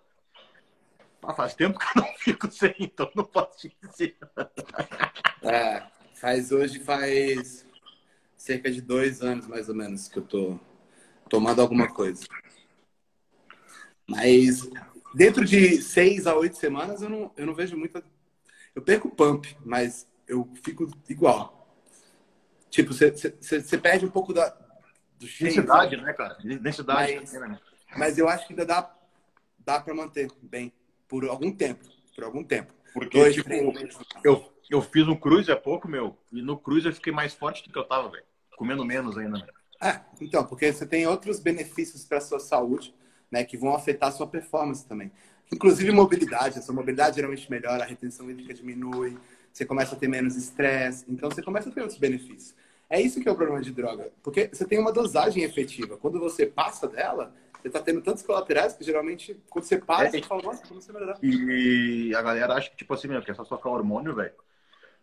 [1.23, 4.17] Ah, faz tempo que eu não fico sem, então não posso te dizer.
[5.45, 5.83] É,
[6.15, 7.67] faz hoje, faz
[8.43, 10.59] cerca de dois anos, mais ou menos, que eu tô
[11.29, 12.27] tomando alguma coisa.
[14.05, 14.69] Mas
[15.15, 18.03] dentro de seis a oito semanas eu não, eu não vejo muita.
[18.75, 21.73] Eu perco pump, mas eu fico igual.
[22.69, 24.49] Tipo, você perde um pouco da,
[25.21, 25.55] do shape.
[25.55, 26.37] Densidade, né, cara?
[26.43, 27.15] Densidade.
[27.15, 27.61] Mas, né?
[27.97, 28.93] mas eu acho que ainda dá,
[29.59, 30.73] dá para manter bem
[31.07, 31.85] por algum tempo.
[32.13, 32.75] Por algum tempo.
[32.93, 33.51] Porque, Dois, tipo,
[34.25, 37.63] eu, eu fiz um cruise há pouco, meu, e no cruise eu fiquei mais forte
[37.63, 38.32] do que eu tava, velho.
[38.63, 39.45] Comendo menos ainda.
[39.83, 42.95] É, então, porque você tem outros benefícios para sua saúde
[43.29, 45.11] né, que vão afetar a sua performance também.
[45.53, 49.19] Inclusive mobilidade, a sua mobilidade geralmente melhora, a retenção hídrica diminui,
[49.53, 52.55] você começa a ter menos estresse, então você começa a ter outros benefícios.
[52.89, 55.97] É isso que é o problema de droga, porque você tem uma dosagem efetiva.
[55.97, 60.11] Quando você passa dela, você está tendo tantos colaterais que geralmente, quando você para, é,
[60.13, 61.19] você fala, nossa, como você vai dar?
[61.21, 64.35] E a galera acha que, tipo assim, meu, que é só socar hormônio, velho.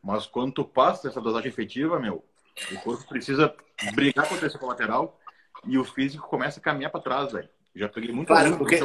[0.01, 2.23] Mas quando tu passa essa dosagem efetiva, meu,
[2.71, 3.53] o corpo precisa
[3.93, 5.19] brigar contra esse colateral
[5.65, 7.49] e o físico começa a caminhar para trás, velho.
[7.75, 8.79] Já peguei muito claro, porque